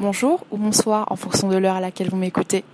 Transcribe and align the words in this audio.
bonjour 0.00 0.44
ou 0.50 0.58
bonsoir 0.58 1.06
en 1.10 1.16
fonction 1.16 1.48
de 1.48 1.56
l'heure 1.56 1.76
à 1.76 1.80
laquelle 1.80 2.08
vous 2.10 2.16
m'écoutez. 2.16 2.64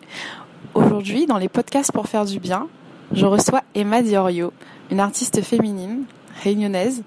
Aujourd'hui, 0.75 1.27
dans 1.27 1.39
les 1.39 1.49
podcasts 1.49 1.93
pour 1.93 2.07
faire 2.07 2.25
du 2.25 2.39
bien, 2.39 2.69
je 3.13 3.25
reçois 3.25 3.63
Emma 3.75 4.03
Diorio, 4.03 4.53
une 4.91 5.01
artiste 5.01 5.43
féminine 5.43 6.05
réunionnaise 6.43 7.03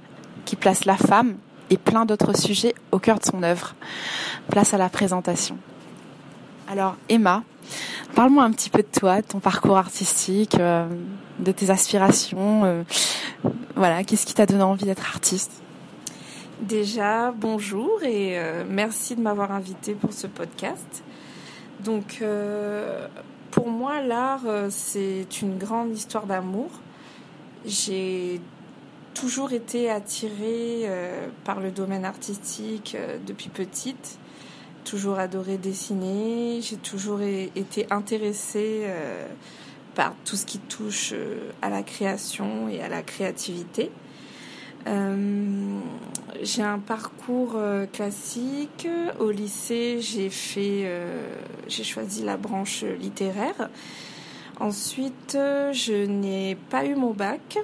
qui 0.45 0.55
place 0.55 0.85
la 0.85 0.97
femme 0.97 1.35
et 1.69 1.77
plein 1.77 2.05
d'autres 2.05 2.35
sujets 2.35 2.73
au 2.91 2.99
cœur 2.99 3.19
de 3.19 3.25
son 3.25 3.43
œuvre. 3.43 3.75
Place 4.49 4.73
à 4.73 4.77
la 4.77 4.89
présentation. 4.89 5.57
Alors 6.67 6.95
Emma, 7.09 7.43
parle-moi 8.15 8.43
un 8.43 8.51
petit 8.51 8.69
peu 8.69 8.79
de 8.79 8.99
toi, 8.99 9.21
de 9.21 9.27
ton 9.27 9.39
parcours 9.39 9.77
artistique, 9.77 10.55
euh, 10.59 10.87
de 11.39 11.51
tes 11.51 11.69
aspirations. 11.69 12.63
Euh, 12.65 12.83
voilà, 13.75 14.03
qu'est-ce 14.03 14.25
qui 14.25 14.33
t'a 14.33 14.45
donné 14.45 14.63
envie 14.63 14.85
d'être 14.85 15.07
artiste? 15.07 15.61
Déjà, 16.61 17.31
bonjour 17.31 18.03
et 18.03 18.39
euh, 18.39 18.63
merci 18.67 19.15
de 19.15 19.21
m'avoir 19.21 19.51
invité 19.51 19.93
pour 19.93 20.13
ce 20.13 20.27
podcast. 20.27 21.03
Donc, 21.83 22.23
pour 23.51 23.69
moi, 23.69 24.01
l'art, 24.01 24.41
c'est 24.69 25.41
une 25.43 25.59
grande 25.59 25.95
histoire 25.95 26.25
d'amour. 26.25 26.71
J'ai 27.65 28.41
toujours 29.19 29.51
été 29.51 29.89
attirée 29.89 30.83
euh, 30.83 31.27
par 31.43 31.59
le 31.59 31.71
domaine 31.71 32.05
artistique 32.05 32.95
euh, 32.95 33.17
depuis 33.25 33.49
petite, 33.49 34.19
toujours 34.83 35.17
adoré 35.17 35.57
dessiner, 35.57 36.59
j'ai 36.61 36.77
toujours 36.77 37.21
été 37.21 37.87
intéressée 37.89 38.83
euh, 38.83 39.25
par 39.95 40.13
tout 40.23 40.35
ce 40.35 40.45
qui 40.45 40.59
touche 40.59 41.15
à 41.63 41.69
la 41.69 41.81
création 41.81 42.69
et 42.69 42.81
à 42.81 42.87
la 42.87 43.01
créativité. 43.01 43.89
J'ai 46.41 46.63
un 46.63 46.79
parcours 46.79 47.55
classique. 47.91 48.87
Au 49.19 49.31
lycée, 49.31 49.99
j'ai 50.01 50.29
fait, 50.29 50.89
j'ai 51.67 51.83
choisi 51.83 52.23
la 52.23 52.37
branche 52.37 52.83
littéraire. 52.83 53.69
Ensuite, 54.59 55.33
je 55.33 56.05
n'ai 56.05 56.57
pas 56.69 56.85
eu 56.85 56.95
mon 56.95 57.13
bac 57.13 57.59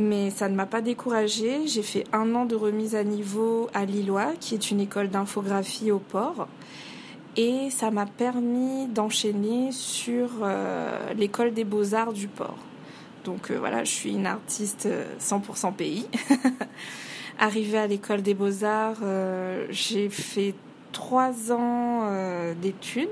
mais 0.00 0.30
ça 0.30 0.48
ne 0.48 0.54
m'a 0.54 0.66
pas 0.66 0.80
découragée. 0.80 1.66
J'ai 1.66 1.82
fait 1.82 2.04
un 2.12 2.34
an 2.34 2.46
de 2.46 2.56
remise 2.56 2.94
à 2.94 3.04
niveau 3.04 3.68
à 3.74 3.84
Lillois, 3.84 4.32
qui 4.40 4.54
est 4.54 4.70
une 4.70 4.80
école 4.80 5.10
d'infographie 5.10 5.90
au 5.90 5.98
port. 5.98 6.48
Et 7.36 7.70
ça 7.70 7.90
m'a 7.90 8.06
permis 8.06 8.86
d'enchaîner 8.88 9.70
sur 9.72 10.30
euh, 10.42 11.12
l'école 11.14 11.54
des 11.54 11.64
beaux-arts 11.64 12.12
du 12.12 12.26
port. 12.26 12.58
Donc 13.24 13.50
euh, 13.50 13.58
voilà, 13.58 13.84
je 13.84 13.90
suis 13.90 14.12
une 14.12 14.26
artiste 14.26 14.88
100% 15.20 15.66
euh, 15.66 15.70
pays. 15.72 16.06
Arrivée 17.38 17.78
à 17.78 17.86
l'école 17.86 18.22
des 18.22 18.34
beaux-arts, 18.34 18.98
j'ai 19.70 20.10
fait 20.10 20.54
trois 20.92 21.50
ans 21.52 22.06
d'études 22.60 23.08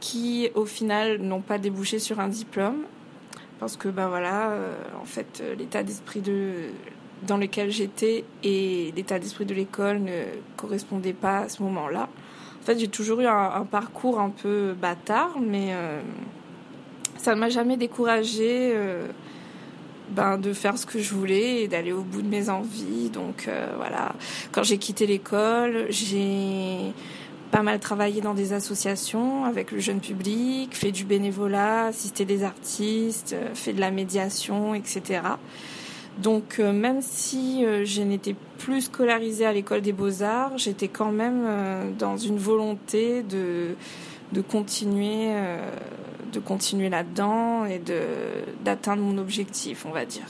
qui 0.00 0.50
au 0.56 0.64
final 0.64 1.18
n'ont 1.18 1.40
pas 1.40 1.58
débouché 1.58 2.00
sur 2.00 2.18
un 2.18 2.26
diplôme 2.26 2.84
parce 3.64 3.76
que 3.76 3.88
ben 3.88 4.08
voilà, 4.08 4.50
euh, 4.50 4.74
en 5.00 5.04
fait, 5.06 5.40
euh, 5.40 5.54
l'état 5.54 5.82
d'esprit 5.82 6.20
de 6.20 6.68
dans 7.26 7.38
lequel 7.38 7.70
j'étais 7.70 8.24
et 8.42 8.92
l'état 8.94 9.18
d'esprit 9.18 9.46
de 9.46 9.54
l'école 9.54 10.00
ne 10.00 10.24
correspondaient 10.56 11.14
pas 11.14 11.38
à 11.38 11.48
ce 11.48 11.62
moment-là. 11.62 12.10
En 12.60 12.64
fait, 12.66 12.78
j'ai 12.78 12.88
toujours 12.88 13.20
eu 13.20 13.26
un, 13.26 13.64
parcours 13.70 14.20
un 14.20 14.28
peu 14.28 14.74
bâtard, 14.78 15.38
mais 15.40 15.68
euh, 15.72 16.02
ça 17.24 17.34
ne 17.34 17.40
m'a 17.40 17.48
jamais 17.48 17.76
découragée 17.76 18.74
ben, 20.10 20.36
de 20.38 20.52
faire 20.52 20.76
ce 20.78 20.86
que 20.86 20.98
je 20.98 21.14
voulais 21.14 21.62
et 21.62 21.68
d'aller 21.68 21.92
au 21.92 22.02
bout 22.02 22.22
de 22.22 22.28
mes 22.28 22.50
envies. 22.50 23.10
Donc 23.10 23.48
voilà, 23.76 24.14
quand 24.52 24.62
j'ai 24.62 24.78
quitté 24.78 25.06
l'école, 25.06 25.86
j'ai 25.88 26.92
pas 27.54 27.62
mal 27.62 27.78
travaillé 27.78 28.20
dans 28.20 28.34
des 28.34 28.52
associations 28.52 29.44
avec 29.44 29.70
le 29.70 29.78
jeune 29.78 30.00
public, 30.00 30.74
fait 30.74 30.90
du 30.90 31.04
bénévolat, 31.04 31.86
assisté 31.86 32.24
des 32.24 32.42
artistes, 32.42 33.32
euh, 33.32 33.54
fait 33.54 33.72
de 33.72 33.78
la 33.78 33.92
médiation, 33.92 34.74
etc. 34.74 35.20
Donc 36.18 36.56
euh, 36.58 36.72
même 36.72 37.00
si 37.00 37.64
euh, 37.64 37.84
je 37.84 38.02
n'étais 38.02 38.34
plus 38.58 38.80
scolarisée 38.80 39.46
à 39.46 39.52
l'école 39.52 39.82
des 39.82 39.92
beaux-arts, 39.92 40.58
j'étais 40.58 40.88
quand 40.88 41.12
même 41.12 41.94
dans 41.96 42.16
une 42.16 42.38
volonté 42.38 43.22
de, 43.22 43.76
de 44.32 44.40
continuer, 44.40 45.28
de 46.34 46.40
continuer 46.40 46.90
là-dedans 46.90 47.64
et 47.64 47.78
de, 47.78 48.00
d'atteindre 48.64 49.02
mon 49.02 49.18
objectif, 49.18 49.86
on 49.86 49.90
va 49.90 50.04
dire. 50.04 50.26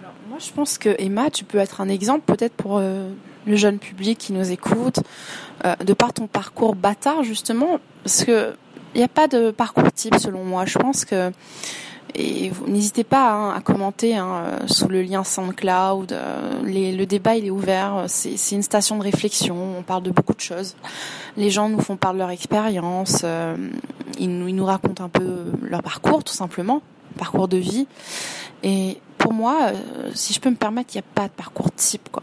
Alors, 0.00 0.14
moi, 0.28 0.38
je 0.40 0.50
pense 0.50 0.78
que 0.78 0.94
Emma, 0.98 1.30
tu 1.30 1.44
peux 1.44 1.58
être 1.58 1.80
un 1.80 1.88
exemple 1.88 2.24
peut-être 2.26 2.54
pour 2.54 2.80
le 3.46 3.56
jeune 3.56 3.78
public 3.78 4.18
qui 4.18 4.32
nous 4.32 4.50
écoute, 4.50 5.00
euh, 5.64 5.74
de 5.76 5.92
par 5.92 6.12
ton 6.12 6.26
parcours 6.26 6.74
bâtard 6.74 7.22
justement, 7.22 7.80
parce 8.02 8.24
que 8.24 8.54
il 8.94 8.98
n'y 8.98 9.04
a 9.04 9.08
pas 9.08 9.28
de 9.28 9.50
parcours 9.50 9.92
type 9.92 10.16
selon 10.16 10.44
moi. 10.44 10.64
Je 10.64 10.78
pense 10.78 11.04
que 11.04 11.30
et 12.14 12.50
n'hésitez 12.66 13.04
pas 13.04 13.32
hein, 13.32 13.54
à 13.54 13.60
commenter 13.60 14.16
hein, 14.16 14.58
sous 14.66 14.88
le 14.88 15.02
lien 15.02 15.24
SoundCloud. 15.24 16.12
Euh, 16.12 16.60
le 16.62 17.04
débat 17.04 17.36
il 17.36 17.46
est 17.46 17.50
ouvert. 17.50 18.04
C'est, 18.08 18.36
une 18.52 18.62
station 18.62 18.98
de 18.98 19.02
réflexion. 19.02 19.56
On 19.78 19.82
parle 19.82 20.02
de 20.02 20.10
beaucoup 20.10 20.34
de 20.34 20.40
choses. 20.40 20.76
Les 21.36 21.50
gens 21.50 21.68
nous 21.68 21.80
font 21.80 21.96
part 21.96 22.12
de 22.14 22.18
leur 22.18 22.30
expérience. 22.30 23.22
Euh, 23.24 23.56
ils, 24.18 24.36
nous, 24.36 24.64
racontent 24.64 25.04
un 25.04 25.08
peu 25.08 25.52
leur 25.62 25.82
parcours 25.82 26.24
tout 26.24 26.34
simplement, 26.34 26.82
parcours 27.18 27.48
de 27.48 27.56
vie. 27.56 27.86
Et 28.62 28.98
pour 29.18 29.32
moi, 29.32 29.58
euh, 29.62 30.10
si 30.14 30.32
je 30.32 30.40
peux 30.40 30.50
me 30.50 30.56
permettre, 30.56 30.94
il 30.94 30.98
n'y 30.98 31.00
a 31.00 31.14
pas 31.14 31.28
de 31.28 31.32
parcours 31.32 31.70
type, 31.72 32.08
quoi. 32.10 32.22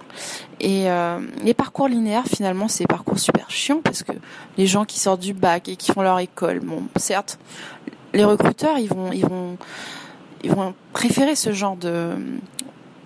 Et 0.59 0.89
euh, 0.89 1.19
les 1.43 1.53
parcours 1.53 1.87
linéaires, 1.87 2.25
finalement, 2.25 2.67
c'est 2.67 2.83
des 2.83 2.87
parcours 2.87 3.19
super 3.19 3.49
chiants 3.49 3.81
parce 3.83 4.03
que 4.03 4.11
les 4.57 4.67
gens 4.67 4.85
qui 4.85 4.99
sortent 4.99 5.21
du 5.21 5.33
bac 5.33 5.69
et 5.69 5.75
qui 5.75 5.91
font 5.91 6.01
leur 6.01 6.19
école, 6.19 6.59
bon, 6.59 6.83
certes, 6.95 7.39
les 8.13 8.25
recruteurs, 8.25 8.77
ils 8.77 8.89
vont, 8.89 9.11
ils 9.11 9.25
vont, 9.25 9.57
ils 10.43 10.51
vont 10.51 10.73
préférer 10.93 11.35
ce 11.35 11.51
genre 11.51 11.75
de 11.75 12.11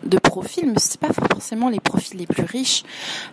de 0.03 0.17
profils, 0.17 0.65
mais 0.65 0.79
c'est 0.79 0.99
pas 0.99 1.13
forcément 1.13 1.69
les 1.69 1.79
profils 1.79 2.17
les 2.17 2.25
plus 2.25 2.43
riches, 2.43 2.83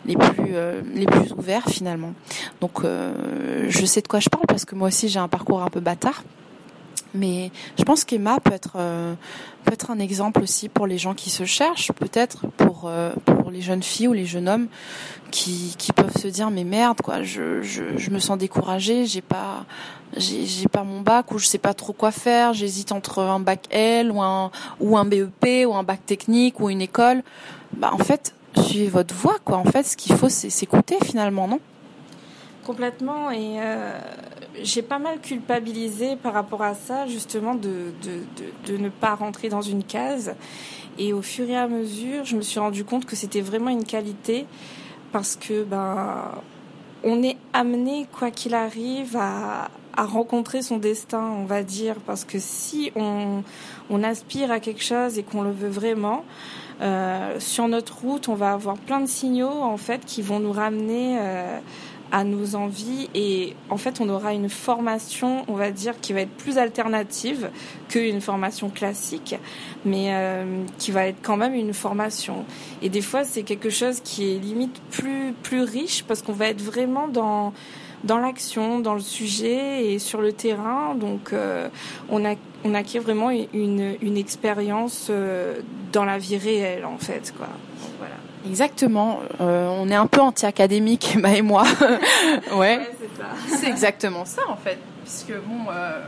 les 0.04 0.16
plus 0.16 0.50
euh, 0.50 0.82
les 0.94 1.06
plus 1.06 1.32
ouverts 1.32 1.66
finalement. 1.66 2.12
Donc 2.60 2.82
je 2.82 3.86
sais 3.86 4.02
de 4.02 4.08
quoi 4.08 4.20
je 4.20 4.28
parle 4.28 4.44
parce 4.46 4.66
que 4.66 4.74
moi 4.74 4.88
aussi 4.88 5.08
j'ai 5.08 5.18
un 5.18 5.28
parcours 5.28 5.62
un 5.62 5.70
peu 5.70 5.80
bâtard. 5.80 6.22
Mais 7.14 7.50
je 7.78 7.84
pense 7.84 8.04
qu'Emma 8.04 8.38
peut 8.40 8.52
être 8.52 8.72
euh, 8.76 9.14
peut 9.64 9.72
être 9.72 9.90
un 9.90 9.98
exemple 9.98 10.42
aussi 10.42 10.68
pour 10.68 10.86
les 10.86 10.98
gens 10.98 11.14
qui 11.14 11.30
se 11.30 11.44
cherchent, 11.44 11.92
peut-être 11.92 12.46
pour 12.56 12.82
euh, 12.86 13.12
pour 13.24 13.50
les 13.50 13.62
jeunes 13.62 13.82
filles 13.82 14.08
ou 14.08 14.12
les 14.12 14.26
jeunes 14.26 14.48
hommes 14.48 14.68
qui 15.30 15.74
se 16.10 16.28
dire 16.28 16.50
mais 16.50 16.64
merde 16.64 17.00
quoi, 17.02 17.22
je 17.22 17.62
je, 17.62 18.10
me 18.10 18.18
sens 18.18 18.38
découragée, 18.38 19.06
j'ai 19.06 19.20
pas 19.20 19.64
j'ai 20.16 20.68
pas 20.68 20.84
mon 20.84 21.00
bac 21.00 21.32
ou 21.32 21.38
je 21.38 21.46
sais 21.46 21.58
pas 21.58 21.74
trop 21.74 21.92
quoi 21.92 22.10
faire, 22.10 22.54
j'hésite 22.54 22.92
entre 22.92 23.20
un 23.20 23.40
bac 23.40 23.66
L 23.70 24.10
ou 24.10 24.22
un 24.22 24.50
ou 24.80 24.96
un 24.96 25.04
BEP 25.04 25.66
ou 25.66 25.74
un 25.74 25.82
bac 25.82 26.04
technique 26.06 26.60
ou 26.60 26.70
une 26.70 26.80
école. 26.80 27.22
Bah 27.76 27.90
en 27.92 27.98
fait, 27.98 28.34
suivez 28.56 28.88
votre 28.88 29.14
voie 29.14 29.38
quoi. 29.44 29.58
En 29.58 29.64
fait, 29.64 29.82
ce 29.84 29.96
qu'il 29.96 30.16
faut 30.16 30.28
c'est 30.28 30.50
s'écouter 30.50 30.96
finalement, 31.04 31.48
non? 31.48 31.60
Complètement 32.64 33.30
et 33.30 33.56
euh, 33.60 33.98
j'ai 34.62 34.82
pas 34.82 34.98
mal 34.98 35.20
culpabilisé 35.20 36.16
par 36.16 36.32
rapport 36.32 36.62
à 36.62 36.74
ça, 36.74 37.06
justement, 37.06 37.54
de, 37.54 37.92
de, 38.02 38.72
de, 38.72 38.76
ne 38.76 38.88
pas 38.88 39.14
rentrer 39.14 39.48
dans 39.48 39.62
une 39.62 39.84
case. 39.84 40.34
Et 40.98 41.12
au 41.12 41.22
fur 41.22 41.48
et 41.48 41.56
à 41.56 41.68
mesure, 41.68 42.24
je 42.24 42.36
me 42.36 42.42
suis 42.42 42.58
rendu 42.58 42.84
compte 42.84 43.04
que 43.04 43.16
c'était 43.16 43.40
vraiment 43.40 43.70
une 43.70 43.84
qualité 43.84 44.46
parce 45.12 45.36
que 45.36 45.64
ben 45.64 46.30
on 47.04 47.22
est 47.22 47.36
amené, 47.52 48.06
quoi 48.12 48.30
qu'il 48.30 48.54
arrive, 48.54 49.16
à, 49.16 49.70
à 49.96 50.04
rencontrer 50.04 50.62
son 50.62 50.78
destin, 50.78 51.22
on 51.22 51.44
va 51.44 51.62
dire, 51.62 51.96
parce 52.06 52.24
que 52.24 52.38
si 52.38 52.92
on, 52.96 53.42
on 53.90 54.02
aspire 54.02 54.50
à 54.50 54.60
quelque 54.60 54.82
chose 54.82 55.18
et 55.18 55.22
qu'on 55.22 55.42
le 55.42 55.50
veut 55.50 55.68
vraiment, 55.68 56.24
euh, 56.80 57.40
sur 57.40 57.66
notre 57.66 57.98
route, 57.98 58.28
on 58.28 58.34
va 58.34 58.52
avoir 58.52 58.76
plein 58.76 59.00
de 59.00 59.08
signaux 59.08 59.50
en 59.50 59.76
fait 59.76 60.04
qui 60.04 60.22
vont 60.22 60.38
nous 60.38 60.52
ramener 60.52 61.18
euh, 61.18 61.58
à 62.12 62.24
nos 62.24 62.54
envies 62.54 63.08
et 63.14 63.54
en 63.70 63.76
fait 63.76 64.00
on 64.00 64.08
aura 64.08 64.32
une 64.32 64.48
formation 64.48 65.44
on 65.48 65.54
va 65.54 65.70
dire 65.70 66.00
qui 66.00 66.12
va 66.12 66.22
être 66.22 66.30
plus 66.36 66.58
alternative 66.58 67.50
qu'une 67.88 68.20
formation 68.20 68.70
classique 68.70 69.36
mais 69.84 70.08
euh, 70.10 70.62
qui 70.78 70.90
va 70.90 71.06
être 71.06 71.18
quand 71.22 71.36
même 71.36 71.54
une 71.54 71.74
formation 71.74 72.44
et 72.82 72.88
des 72.88 73.02
fois 73.02 73.24
c'est 73.24 73.42
quelque 73.42 73.70
chose 73.70 74.00
qui 74.00 74.34
est 74.34 74.38
limite 74.38 74.80
plus 74.90 75.34
plus 75.42 75.62
riche 75.62 76.04
parce 76.04 76.22
qu'on 76.22 76.32
va 76.32 76.48
être 76.48 76.62
vraiment 76.62 77.08
dans 77.08 77.52
dans 78.04 78.18
l'action, 78.18 78.80
dans 78.80 78.94
le 78.94 79.00
sujet 79.00 79.92
et 79.92 79.98
sur 79.98 80.20
le 80.20 80.32
terrain. 80.32 80.94
Donc, 80.94 81.32
euh, 81.32 81.68
on, 82.08 82.24
a, 82.24 82.34
on 82.64 82.74
acquiert 82.74 83.02
vraiment 83.02 83.30
une, 83.30 83.96
une 84.00 84.16
expérience 84.16 85.08
euh, 85.10 85.60
dans 85.92 86.04
la 86.04 86.18
vie 86.18 86.36
réelle, 86.36 86.84
en 86.84 86.98
fait. 86.98 87.34
Quoi. 87.36 87.48
voilà. 87.98 88.14
Exactement. 88.46 89.20
Euh, 89.40 89.68
on 89.68 89.88
est 89.88 89.94
un 89.94 90.06
peu 90.06 90.20
anti-académique, 90.20 91.12
Emma 91.14 91.34
et 91.34 91.42
moi. 91.42 91.64
ouais. 92.54 92.80
c'est 93.48 93.68
exactement 93.68 94.24
ça, 94.24 94.42
en 94.48 94.56
fait. 94.56 94.78
Puisque, 95.04 95.32
bon, 95.46 95.70
euh, 95.70 96.00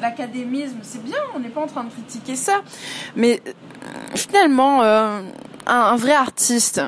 l'académisme, 0.00 0.78
c'est 0.82 1.02
bien, 1.02 1.18
on 1.34 1.40
n'est 1.40 1.48
pas 1.48 1.62
en 1.62 1.66
train 1.66 1.84
de 1.84 1.90
critiquer 1.90 2.36
ça. 2.36 2.62
Mais 3.16 3.42
euh, 3.46 3.90
finalement, 4.14 4.82
un, 4.82 5.22
un, 5.66 5.96
vrai 5.96 6.14
artiste, 6.14 6.80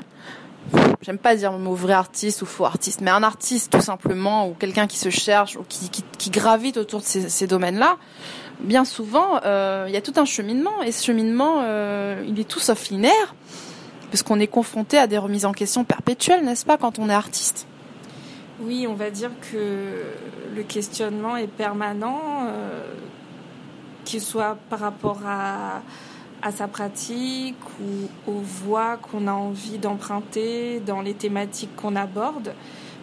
j'aime 1.02 1.18
pas 1.18 1.34
dire 1.36 1.52
le 1.52 1.58
mot 1.58 1.74
vrai 1.74 1.94
artiste 1.94 2.42
ou 2.42 2.46
faux 2.46 2.64
artiste, 2.64 3.00
mais 3.00 3.10
un 3.10 3.22
artiste 3.22 3.72
tout 3.72 3.80
simplement 3.80 4.48
ou 4.48 4.54
quelqu'un 4.54 4.86
qui 4.86 4.98
se 4.98 5.10
cherche 5.10 5.56
ou 5.56 5.64
qui, 5.68 5.90
qui, 5.90 6.30
gravite 6.30 6.76
autour 6.76 7.00
de 7.00 7.04
ces, 7.04 7.28
ces 7.28 7.46
domaines-là, 7.46 7.96
bien 8.62 8.84
souvent, 8.84 9.40
euh, 9.44 9.86
il 9.88 9.94
y 9.94 9.96
a 9.96 10.00
tout 10.00 10.14
un 10.16 10.24
cheminement 10.24 10.82
et 10.82 10.92
ce 10.92 11.04
cheminement, 11.04 11.60
euh, 11.62 12.24
il 12.26 12.38
est 12.40 12.48
tout 12.48 12.60
sauf 12.60 12.88
linéaire, 12.88 13.34
parce 14.12 14.22
qu'on 14.22 14.38
est 14.40 14.46
confronté 14.46 14.98
à 14.98 15.06
des 15.06 15.16
remises 15.16 15.46
en 15.46 15.52
question 15.52 15.84
perpétuelles, 15.84 16.44
n'est-ce 16.44 16.66
pas, 16.66 16.76
quand 16.76 16.98
on 16.98 17.08
est 17.08 17.14
artiste? 17.14 17.66
Oui, 18.60 18.86
on 18.86 18.92
va 18.92 19.10
dire 19.10 19.30
que 19.50 20.02
le 20.54 20.62
questionnement 20.64 21.38
est 21.38 21.46
permanent, 21.46 22.20
euh, 22.46 22.82
qu'il 24.04 24.20
soit 24.20 24.58
par 24.68 24.80
rapport 24.80 25.20
à 25.26 25.80
à 26.42 26.50
sa 26.50 26.66
pratique 26.66 27.54
ou 27.80 28.30
aux 28.30 28.40
voies 28.40 28.96
qu'on 28.96 29.28
a 29.28 29.32
envie 29.32 29.78
d'emprunter 29.78 30.80
dans 30.80 31.00
les 31.00 31.14
thématiques 31.14 31.74
qu'on 31.76 31.94
aborde. 31.94 32.52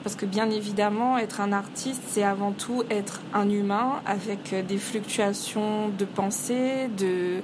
Parce 0.04 0.16
que 0.16 0.26
bien 0.26 0.50
évidemment, 0.50 1.18
être 1.18 1.42
un 1.42 1.54
artiste, 1.54 2.02
c'est 2.08 2.24
avant 2.24 2.52
tout 2.52 2.84
être 2.90 3.22
un 3.34 3.50
humain 3.50 4.02
avec 4.06 4.54
des 4.68 4.78
fluctuations 4.78 5.90
de 5.98 6.06
pensée, 6.06 6.90
de 6.98 7.42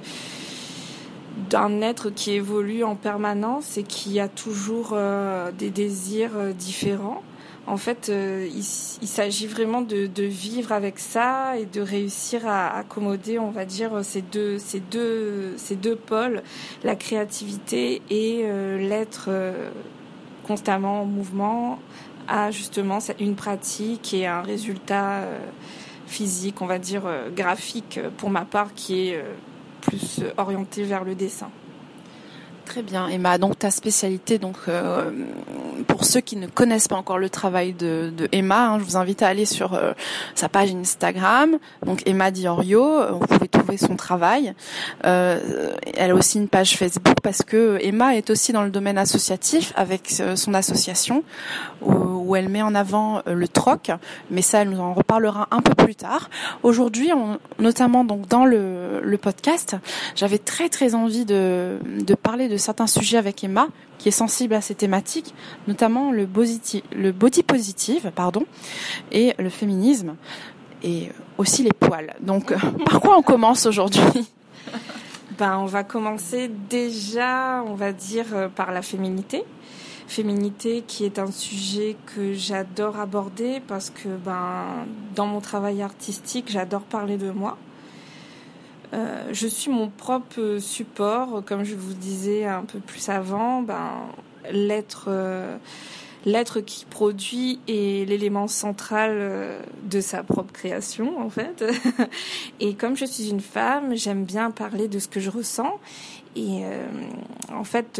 d'un 1.48 1.80
être 1.80 2.10
qui 2.10 2.32
évolue 2.32 2.84
en 2.84 2.96
permanence 2.96 3.78
et 3.78 3.82
qui 3.82 4.20
a 4.20 4.28
toujours 4.28 4.90
euh, 4.92 5.50
des 5.52 5.70
désirs 5.70 6.36
euh, 6.36 6.52
différents. 6.52 7.22
En 7.66 7.76
fait, 7.76 8.08
euh, 8.08 8.48
il, 8.54 8.62
s'agit 8.62 9.48
vraiment 9.48 9.80
de, 9.80 10.08
vivre 10.22 10.70
avec 10.70 11.00
ça 11.00 11.58
et 11.58 11.66
de 11.66 11.80
réussir 11.80 12.46
à 12.46 12.76
accommoder, 12.76 13.40
on 13.40 13.50
va 13.50 13.64
dire, 13.64 14.04
ces 14.04 14.22
deux, 14.22 14.58
ces 14.58 14.78
deux, 14.78 15.54
ces 15.56 15.74
deux 15.74 15.96
pôles, 15.96 16.42
la 16.84 16.94
créativité 16.94 18.02
et 18.08 18.46
l'être 18.78 19.30
constamment 20.46 21.02
en 21.02 21.06
mouvement, 21.06 21.80
à 22.28 22.52
justement 22.52 23.00
une 23.18 23.34
pratique 23.34 24.14
et 24.14 24.28
un 24.28 24.42
résultat 24.42 25.24
physique, 26.06 26.62
on 26.62 26.66
va 26.66 26.78
dire, 26.78 27.02
graphique 27.34 27.98
pour 28.16 28.30
ma 28.30 28.44
part, 28.44 28.74
qui 28.74 29.08
est 29.08 29.24
plus 29.86 30.22
orienté 30.36 30.84
vers 30.84 31.04
le 31.04 31.14
dessin. 31.14 31.50
Très 32.66 32.82
bien, 32.82 33.06
Emma. 33.06 33.38
Donc 33.38 33.60
ta 33.60 33.70
spécialité, 33.70 34.38
donc 34.38 34.56
euh, 34.68 35.10
pour 35.86 36.04
ceux 36.04 36.20
qui 36.20 36.34
ne 36.36 36.48
connaissent 36.48 36.88
pas 36.88 36.96
encore 36.96 37.18
le 37.18 37.30
travail 37.30 37.72
de, 37.72 38.12
Emma, 38.32 38.70
hein, 38.70 38.78
je 38.80 38.84
vous 38.84 38.96
invite 38.96 39.22
à 39.22 39.28
aller 39.28 39.46
sur 39.46 39.74
euh, 39.74 39.92
sa 40.34 40.48
page 40.48 40.74
Instagram, 40.74 41.58
donc 41.86 42.02
Emma 42.06 42.32
Diorio. 42.32 43.18
Vous 43.20 43.26
pouvez 43.26 43.46
trouver 43.46 43.76
son 43.76 43.94
travail. 43.94 44.52
Euh, 45.04 45.74
elle 45.96 46.10
a 46.10 46.14
aussi 46.14 46.38
une 46.38 46.48
page 46.48 46.76
Facebook 46.76 47.14
parce 47.22 47.42
que 47.42 47.78
Emma 47.80 48.16
est 48.16 48.30
aussi 48.30 48.52
dans 48.52 48.64
le 48.64 48.70
domaine 48.70 48.98
associatif 48.98 49.72
avec 49.76 50.20
son 50.34 50.52
association 50.52 51.22
où, 51.82 52.34
elle 52.34 52.48
met 52.48 52.62
en 52.62 52.74
avant 52.74 53.22
le 53.24 53.46
troc. 53.46 53.92
Mais 54.30 54.42
ça, 54.42 54.62
elle 54.62 54.70
nous 54.70 54.80
en 54.80 54.92
reparlera 54.92 55.46
un 55.52 55.60
peu 55.60 55.74
plus 55.74 55.94
tard. 55.94 56.28
Aujourd'hui, 56.64 57.10
notamment 57.60 58.04
donc 58.04 58.26
dans 58.26 58.44
le, 58.44 59.16
podcast, 59.22 59.76
j'avais 60.16 60.38
très 60.38 60.68
très 60.68 60.94
envie 60.96 61.24
de 61.24 61.78
parler 62.22 62.48
de 62.48 62.55
certains 62.58 62.86
sujets 62.86 63.18
avec 63.18 63.42
Emma, 63.44 63.68
qui 63.98 64.08
est 64.08 64.12
sensible 64.12 64.54
à 64.54 64.60
ces 64.60 64.74
thématiques, 64.74 65.34
notamment 65.68 66.12
le 66.12 66.26
body 66.26 67.42
positive 67.42 68.10
pardon, 68.14 68.44
et 69.12 69.34
le 69.38 69.48
féminisme, 69.48 70.16
et 70.82 71.10
aussi 71.38 71.62
les 71.62 71.72
poils. 71.72 72.14
Donc, 72.20 72.52
euh, 72.52 72.56
par 72.84 73.00
quoi 73.00 73.16
on 73.18 73.22
commence 73.22 73.66
aujourd'hui? 73.66 74.30
Ben, 75.38 75.58
On 75.58 75.66
va 75.66 75.84
commencer 75.84 76.50
déjà, 76.70 77.62
on 77.66 77.74
va 77.74 77.92
dire, 77.92 78.26
euh, 78.32 78.48
par 78.48 78.72
la 78.72 78.82
féminité. 78.82 79.44
Féminité 80.08 80.84
qui 80.86 81.04
est 81.04 81.18
un 81.18 81.32
sujet 81.32 81.96
que 82.14 82.32
j'adore 82.32 83.00
aborder 83.00 83.60
parce 83.66 83.90
que 83.90 84.08
ben, 84.08 84.86
dans 85.16 85.26
mon 85.26 85.40
travail 85.40 85.82
artistique, 85.82 86.46
j'adore 86.48 86.82
parler 86.82 87.16
de 87.16 87.30
moi. 87.30 87.58
Euh, 88.94 89.28
je 89.32 89.46
suis 89.46 89.70
mon 89.70 89.88
propre 89.88 90.58
support, 90.60 91.42
comme 91.44 91.64
je 91.64 91.74
vous 91.74 91.94
disais 91.94 92.44
un 92.44 92.62
peu 92.62 92.78
plus 92.78 93.08
avant. 93.08 93.62
Ben, 93.62 93.90
l'être, 94.52 95.06
euh, 95.08 95.56
l'être 96.24 96.60
qui 96.60 96.84
produit 96.84 97.60
est 97.68 98.08
l'élément 98.08 98.48
central 98.48 99.10
euh, 99.14 99.60
de 99.84 100.00
sa 100.00 100.22
propre 100.22 100.52
création, 100.52 101.20
en 101.20 101.30
fait. 101.30 101.64
Et 102.60 102.74
comme 102.74 102.96
je 102.96 103.04
suis 103.04 103.30
une 103.30 103.40
femme, 103.40 103.94
j'aime 103.94 104.24
bien 104.24 104.50
parler 104.50 104.88
de 104.88 104.98
ce 104.98 105.08
que 105.08 105.20
je 105.20 105.30
ressens. 105.30 105.80
Et 106.36 106.64
en 107.50 107.64
fait, 107.64 107.98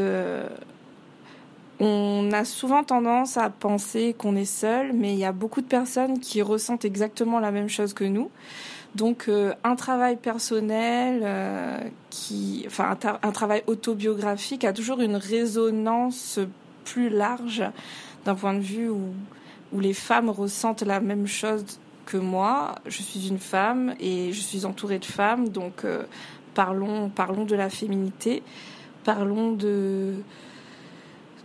on 1.79 2.31
a 2.33 2.45
souvent 2.45 2.85
tendance 2.85 3.37
à 3.37 3.51
penser 3.51 4.15
qu'on 4.17 4.35
est 4.37 4.45
seul, 4.45 4.93
mais 4.93 5.13
il 5.13 5.19
y 5.19 5.25
a 5.25 5.33
beaucoup 5.33 5.61
de 5.61 5.67
personnes 5.67 6.21
qui 6.21 6.41
ressentent 6.41 6.85
exactement 6.85 7.39
la 7.39 7.51
même 7.51 7.69
chose 7.69 7.93
que 7.93 8.05
nous. 8.05 8.31
Donc 8.95 9.27
euh, 9.29 9.53
un 9.63 9.77
travail 9.77 10.17
personnel, 10.17 11.21
euh, 11.23 11.79
qui, 12.09 12.65
enfin 12.67 12.97
un, 13.23 13.33
travail 13.33 13.63
autobiographique 13.67 14.65
a 14.65 14.73
toujours 14.73 15.03
une 15.03 15.17
résonance 15.17 16.41
plus 16.85 17.11
large 17.11 17.63
d'un 18.25 18.35
point 18.35 18.55
de 18.55 18.61
vue 18.61 18.89
où, 18.89 19.13
où 19.73 19.81
les 19.81 19.93
femmes 19.93 20.31
ressentent 20.31 20.83
la 20.83 21.01
même 21.01 21.27
chose 21.27 21.65
que 22.07 22.17
moi. 22.17 22.77
Je 22.87 23.03
suis 23.03 23.29
une 23.29 23.39
femme 23.39 23.95
et 24.01 24.33
je 24.33 24.41
suis 24.41 24.65
entourée 24.65 24.99
de 24.99 25.05
femmes, 25.05 25.51
donc 25.51 25.85
euh, 25.85 26.05
parlons, 26.55 27.11
parlons 27.11 27.45
de 27.45 27.55
la 27.55 27.69
féminité, 27.69 28.43
parlons 29.05 29.53
de, 29.53 30.15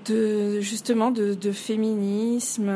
justement 0.08 1.12
de, 1.12 1.52
féminisme 1.52 2.72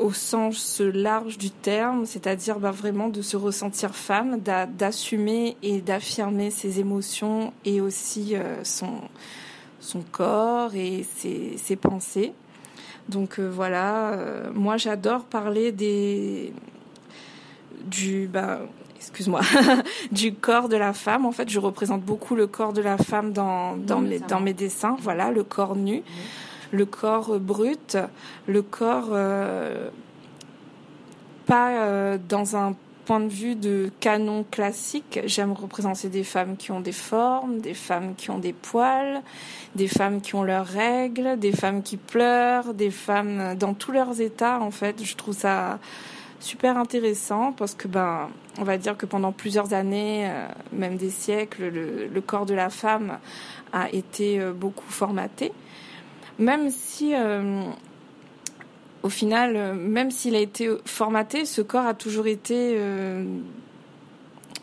au 0.00 0.12
sens 0.12 0.80
large 0.80 1.38
du 1.38 1.50
terme, 1.50 2.06
c'est-à-dire 2.06 2.58
bah, 2.58 2.70
vraiment 2.70 3.08
de 3.08 3.22
se 3.22 3.36
ressentir 3.36 3.94
femme, 3.94 4.40
d'assumer 4.40 5.56
et 5.62 5.80
d'affirmer 5.80 6.50
ses 6.50 6.80
émotions 6.80 7.52
et 7.64 7.80
aussi 7.80 8.34
euh, 8.34 8.62
son, 8.64 10.02
corps 10.10 10.74
et 10.74 11.04
ses, 11.04 11.76
pensées. 11.76 12.32
Donc 13.08 13.38
euh, 13.38 13.48
voilà, 13.48 14.12
euh, 14.12 14.50
moi 14.54 14.76
j'adore 14.76 15.24
parler 15.24 15.72
des 15.72 16.52
du 17.86 18.28
bah, 18.28 18.60
excuse-moi 19.00 19.40
du 20.12 20.34
corps 20.34 20.68
de 20.68 20.76
la 20.76 20.92
femme. 20.92 21.26
En 21.26 21.32
fait, 21.32 21.48
je 21.48 21.58
représente 21.58 22.02
beaucoup 22.02 22.36
le 22.36 22.46
corps 22.46 22.72
de 22.72 22.82
la 22.82 22.98
femme 22.98 23.32
dans 23.32 23.76
dans, 23.76 24.00
mes, 24.00 24.20
dans 24.20 24.40
mes 24.40 24.54
dessins. 24.54 24.96
Voilà, 25.00 25.30
le 25.30 25.42
corps 25.42 25.74
nu 25.74 26.02
le 26.72 26.86
corps 26.86 27.38
brut, 27.38 27.98
le 28.46 28.62
corps 28.62 29.08
euh, 29.10 29.90
pas 31.46 31.70
euh, 31.70 32.18
dans 32.28 32.56
un 32.56 32.76
point 33.06 33.20
de 33.20 33.28
vue 33.28 33.56
de 33.56 33.90
canon 33.98 34.44
classique. 34.48 35.20
J'aime 35.24 35.52
représenter 35.52 36.08
des 36.08 36.22
femmes 36.22 36.56
qui 36.56 36.70
ont 36.70 36.80
des 36.80 36.92
formes, 36.92 37.60
des 37.60 37.74
femmes 37.74 38.14
qui 38.14 38.30
ont 38.30 38.38
des 38.38 38.52
poils, 38.52 39.22
des 39.74 39.88
femmes 39.88 40.20
qui 40.20 40.36
ont 40.36 40.44
leurs 40.44 40.66
règles, 40.66 41.38
des 41.38 41.52
femmes 41.52 41.82
qui 41.82 41.96
pleurent, 41.96 42.72
des 42.72 42.90
femmes 42.90 43.56
dans 43.58 43.74
tous 43.74 43.90
leurs 43.90 44.20
états. 44.20 44.60
En 44.60 44.70
fait, 44.70 45.02
je 45.02 45.16
trouve 45.16 45.34
ça 45.34 45.80
super 46.40 46.76
intéressant 46.76 47.52
parce 47.52 47.74
que 47.74 47.88
ben 47.88 48.28
on 48.58 48.64
va 48.64 48.78
dire 48.78 48.96
que 48.96 49.06
pendant 49.06 49.32
plusieurs 49.32 49.72
années, 49.72 50.28
euh, 50.28 50.48
même 50.72 50.96
des 50.96 51.10
siècles, 51.10 51.68
le, 51.68 52.20
corps 52.20 52.46
de 52.46 52.54
la 52.54 52.70
femme 52.70 53.18
a 53.72 53.90
été 53.90 54.40
beaucoup 54.52 54.88
formaté 54.88 55.52
même 56.40 56.70
si 56.70 57.14
euh, 57.14 57.62
au 59.02 59.08
final, 59.08 59.54
euh, 59.54 59.74
même 59.74 60.10
s'il 60.10 60.34
a 60.34 60.40
été 60.40 60.68
formaté, 60.86 61.44
ce 61.44 61.60
corps 61.60 61.86
a 61.86 61.94
toujours 61.94 62.26
été 62.26 62.74
euh, 62.78 63.24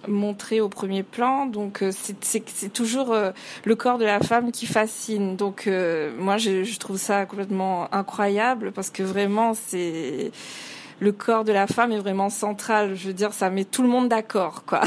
montré 0.08 0.60
au 0.60 0.70
premier 0.70 1.04
plan. 1.04 1.46
Donc 1.46 1.84
c'est 1.92 2.74
toujours 2.74 3.16
le 3.64 3.76
corps 3.76 4.00
de 4.00 4.06
la 4.06 4.20
femme 4.20 4.52
qui 4.52 4.66
fascine. 4.66 5.36
Donc 5.36 5.70
moi 6.18 6.38
je, 6.38 6.64
je, 6.64 6.80
trouve 6.80 6.98
ça 6.98 7.26
complètement 7.26 7.94
incroyable 7.94 8.72
parce 8.72 8.90
que 8.90 9.04
vraiment 9.04 9.54
c'est 9.54 10.32
le 11.00 11.12
corps 11.12 11.44
de 11.44 11.52
la 11.52 11.68
femme 11.68 11.92
est 11.92 12.00
vraiment 12.00 12.30
central. 12.30 12.96
Je 12.96 13.08
veux 13.08 13.14
dire, 13.14 13.34
ça 13.34 13.50
met 13.50 13.66
tout 13.66 13.84
le 13.84 13.90
monde 13.90 14.10
d'accord, 14.10 14.64
quoi. 14.66 14.82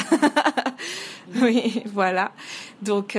oui, 1.43 1.83
voilà. 1.87 2.33
Donc 2.83 3.17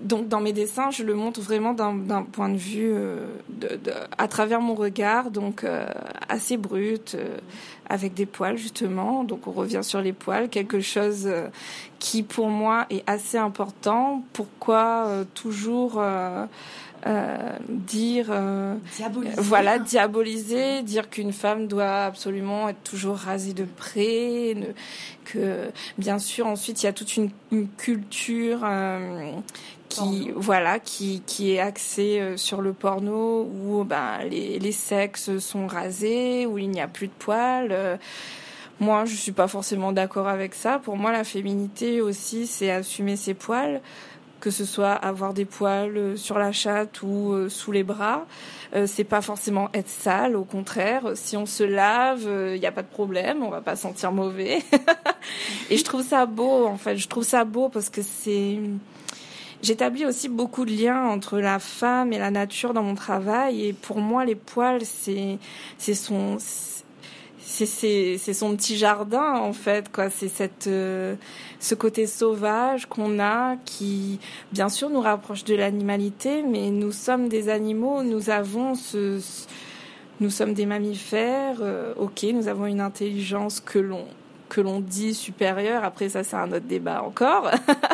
donc 0.00 0.28
dans 0.28 0.40
mes 0.40 0.52
dessins, 0.52 0.90
je 0.90 1.02
le 1.02 1.14
montre 1.14 1.40
vraiment 1.40 1.74
d'un 1.74 2.22
point 2.22 2.48
de 2.48 2.56
vue 2.56 2.92
euh, 2.92 3.26
de, 3.48 3.78
à 4.16 4.28
travers 4.28 4.60
mon 4.60 4.74
regard, 4.74 5.30
donc 5.30 5.64
euh, 5.64 5.86
assez 6.28 6.56
brut, 6.56 7.16
euh, 7.16 7.38
avec 7.88 8.14
des 8.14 8.26
poils 8.26 8.56
justement. 8.56 9.24
Donc 9.24 9.46
on 9.46 9.52
revient 9.52 9.82
sur 9.82 10.00
les 10.00 10.12
poils, 10.12 10.48
quelque 10.48 10.80
chose 10.80 11.28
qui 11.98 12.22
pour 12.22 12.48
moi 12.48 12.86
est 12.90 13.02
assez 13.08 13.38
important. 13.38 14.22
Pourquoi 14.32 15.24
toujours 15.34 16.00
euh, 17.06 17.52
dire 17.68 18.26
euh, 18.30 18.74
diaboliser. 18.96 19.34
voilà 19.38 19.78
diaboliser 19.78 20.82
dire 20.82 21.08
qu'une 21.08 21.32
femme 21.32 21.68
doit 21.68 22.04
absolument 22.04 22.68
être 22.68 22.82
toujours 22.82 23.16
rasée 23.16 23.52
de 23.52 23.64
près 23.64 24.56
que 25.24 25.70
bien 25.96 26.18
sûr 26.18 26.46
ensuite 26.46 26.82
il 26.82 26.86
y 26.86 26.88
a 26.88 26.92
toute 26.92 27.16
une, 27.16 27.30
culture 27.76 28.60
euh, 28.64 29.30
qui 29.88 30.32
voilà 30.34 30.80
qui 30.80 31.22
qui 31.24 31.52
est 31.52 31.60
axée 31.60 32.34
sur 32.36 32.62
le 32.62 32.72
porno 32.72 33.42
où 33.42 33.84
ben 33.84 34.18
les, 34.28 34.58
les 34.58 34.72
sexes 34.72 35.38
sont 35.38 35.68
rasés 35.68 36.46
où 36.46 36.58
il 36.58 36.68
n'y 36.68 36.80
a 36.80 36.88
plus 36.88 37.06
de 37.06 37.12
poils 37.18 37.98
moi, 38.80 39.04
je 39.06 39.14
suis 39.16 39.32
pas 39.32 39.48
forcément 39.48 39.90
d'accord 39.90 40.28
avec 40.28 40.54
ça. 40.54 40.78
Pour 40.78 40.96
moi, 40.96 41.10
la 41.10 41.24
féminité 41.24 42.00
aussi, 42.00 42.46
c'est 42.46 42.70
assumer 42.70 43.16
ses 43.16 43.34
poils 43.34 43.80
que 44.40 44.50
ce 44.50 44.64
soit 44.64 44.92
avoir 44.92 45.34
des 45.34 45.44
poils 45.44 45.96
euh, 45.96 46.16
sur 46.16 46.38
la 46.38 46.52
chatte 46.52 47.02
ou 47.02 47.32
euh, 47.32 47.48
sous 47.48 47.72
les 47.72 47.82
bras. 47.82 48.26
Euh, 48.74 48.86
c'est 48.86 49.04
pas 49.04 49.20
forcément 49.20 49.70
être 49.74 49.88
sale, 49.88 50.36
au 50.36 50.44
contraire. 50.44 51.12
Si 51.14 51.36
on 51.36 51.46
se 51.46 51.64
lave, 51.64 52.28
il 52.54 52.60
n'y 52.60 52.66
a 52.66 52.72
pas 52.72 52.82
de 52.82 52.88
problème, 52.88 53.42
on 53.42 53.50
va 53.50 53.60
pas 53.60 53.76
sentir 53.76 54.12
mauvais. 54.12 54.62
et 55.70 55.76
je 55.76 55.84
trouve 55.84 56.02
ça 56.02 56.26
beau, 56.26 56.66
en 56.66 56.76
fait. 56.76 56.96
Je 56.96 57.08
trouve 57.08 57.24
ça 57.24 57.44
beau 57.44 57.68
parce 57.68 57.90
que 57.90 58.02
c'est 58.02 58.58
J'établis 59.60 60.06
aussi 60.06 60.28
beaucoup 60.28 60.64
de 60.64 60.70
liens 60.70 61.06
entre 61.06 61.40
la 61.40 61.58
femme 61.58 62.12
et 62.12 62.18
la 62.18 62.30
nature 62.30 62.74
dans 62.74 62.84
mon 62.84 62.94
travail 62.94 63.66
et 63.66 63.72
pour 63.72 63.98
moi 63.98 64.24
les 64.24 64.36
poils 64.36 64.84
c'est 64.84 65.38
c'est 65.78 65.94
son 65.94 66.36
c'est 67.40 68.34
son 68.34 68.54
petit 68.54 68.76
jardin 68.76 69.34
en 69.34 69.52
fait 69.52 69.90
quoi 69.90 70.10
c'est 70.10 70.28
cette 70.28 70.68
euh, 70.68 71.16
ce 71.60 71.74
côté 71.74 72.06
sauvage 72.06 72.86
qu'on 72.86 73.18
a 73.18 73.56
qui 73.64 74.20
bien 74.52 74.68
sûr 74.68 74.90
nous 74.90 75.00
rapproche 75.00 75.44
de 75.44 75.54
l'animalité 75.54 76.42
mais 76.42 76.70
nous 76.70 76.92
sommes 76.92 77.28
des 77.28 77.48
animaux 77.48 78.02
nous 78.02 78.30
avons 78.30 78.74
ce, 78.74 79.20
nous 80.20 80.30
sommes 80.30 80.54
des 80.54 80.66
mammifères 80.66 81.58
euh, 81.60 81.94
ok 81.96 82.26
nous 82.32 82.48
avons 82.48 82.66
une 82.66 82.80
intelligence 82.80 83.60
que 83.60 83.78
l'on 83.78 84.06
que 84.48 84.60
l'on 84.60 84.80
dit 84.80 85.14
supérieure. 85.14 85.84
Après 85.84 86.08
ça 86.08 86.24
c'est 86.24 86.36
un 86.36 86.48
autre 86.48 86.66
débat 86.66 87.02
encore. 87.02 87.50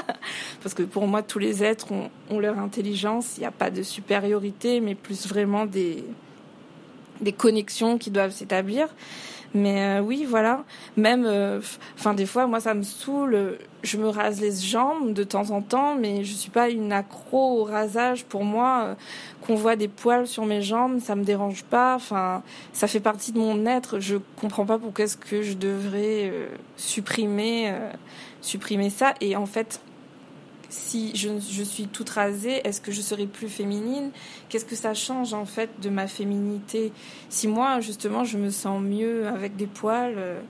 Parce 0.63 0.75
que 0.75 0.83
pour 0.83 1.07
moi 1.07 1.23
tous 1.23 1.39
les 1.39 1.63
êtres 1.63 1.93
ont, 1.93 2.11
ont 2.31 2.39
leur 2.39 2.59
intelligence. 2.59 3.37
Il 3.37 3.41
n'y 3.41 3.47
a 3.47 3.51
pas 3.51 3.71
de 3.71 3.83
supériorité 3.83 4.81
mais 4.81 4.95
plus 4.95 5.27
vraiment 5.27 5.67
des 5.67 6.05
des 7.21 7.33
connexions 7.33 7.97
qui 7.97 8.11
doivent 8.11 8.33
s'établir 8.33 8.89
mais 9.55 9.99
euh, 9.99 10.01
oui, 10.01 10.27
voilà. 10.29 10.65
Même, 10.97 11.25
euh, 11.27 11.61
enfin, 11.97 12.13
des 12.13 12.27
fois, 12.27 12.47
moi, 12.49 12.59
ça 12.59 12.75
me 12.75 12.83
saoule. 12.83 13.59
Je 13.85 13.97
me 13.99 14.09
rase 14.09 14.41
les 14.41 14.53
jambes 14.53 15.13
de 15.13 15.23
temps 15.23 15.51
en 15.51 15.63
temps, 15.63 15.95
mais 15.95 16.25
je 16.25 16.35
suis 16.35 16.51
pas 16.51 16.71
une 16.71 16.93
accro 16.93 17.61
au 17.61 17.65
rasage. 17.65 18.25
Pour 18.25 18.45
moi, 18.45 18.83
euh, 18.83 18.95
qu'on 19.47 19.55
voit 19.55 19.77
des 19.77 19.87
poils 19.87 20.27
sur 20.27 20.45
mes 20.45 20.61
jambes, 20.61 20.99
ça 21.01 21.15
me 21.15 21.23
dérange 21.23 21.63
pas. 21.63 21.95
Enfin, 21.95 22.43
ça 22.73 22.89
fait 22.89 23.01
partie 23.01 23.31
de 23.31 23.39
mon 23.39 23.65
être. 23.65 24.01
Je 24.01 24.17
comprends 24.37 24.67
pas 24.67 24.79
pourquoi 24.79 25.05
est-ce 25.05 25.17
que 25.17 25.43
je 25.43 25.55
devrais 25.55 26.33
supprimer, 26.77 27.73
supprimer 28.41 28.91
ça. 28.91 29.15
Et 29.21 29.37
en 29.37 29.47
fait, 29.47 29.81
si 30.75 31.15
je, 31.15 31.63
suis 31.63 31.87
toute 31.87 32.11
rasée, 32.11 32.61
est-ce 32.67 32.81
que 32.81 32.91
je 32.91 33.01
serai 33.01 33.27
plus 33.27 33.49
féminine? 33.49 34.11
Qu'est-ce 34.49 34.65
que 34.65 34.75
ça 34.75 34.93
change 34.93 35.33
en 35.33 35.47
fait 35.47 35.71
de 35.81 35.89
ma 35.89 36.07
féminité? 36.09 36.93
Si 37.29 37.47
moi 37.47 37.81
justement 37.81 38.25
je 38.25 38.39
me 38.39 38.51
sens 38.51 38.83
mieux 38.83 39.29
avec 39.29 39.57
des 39.57 39.67
poils, 39.67 40.15
euh, 40.19 40.41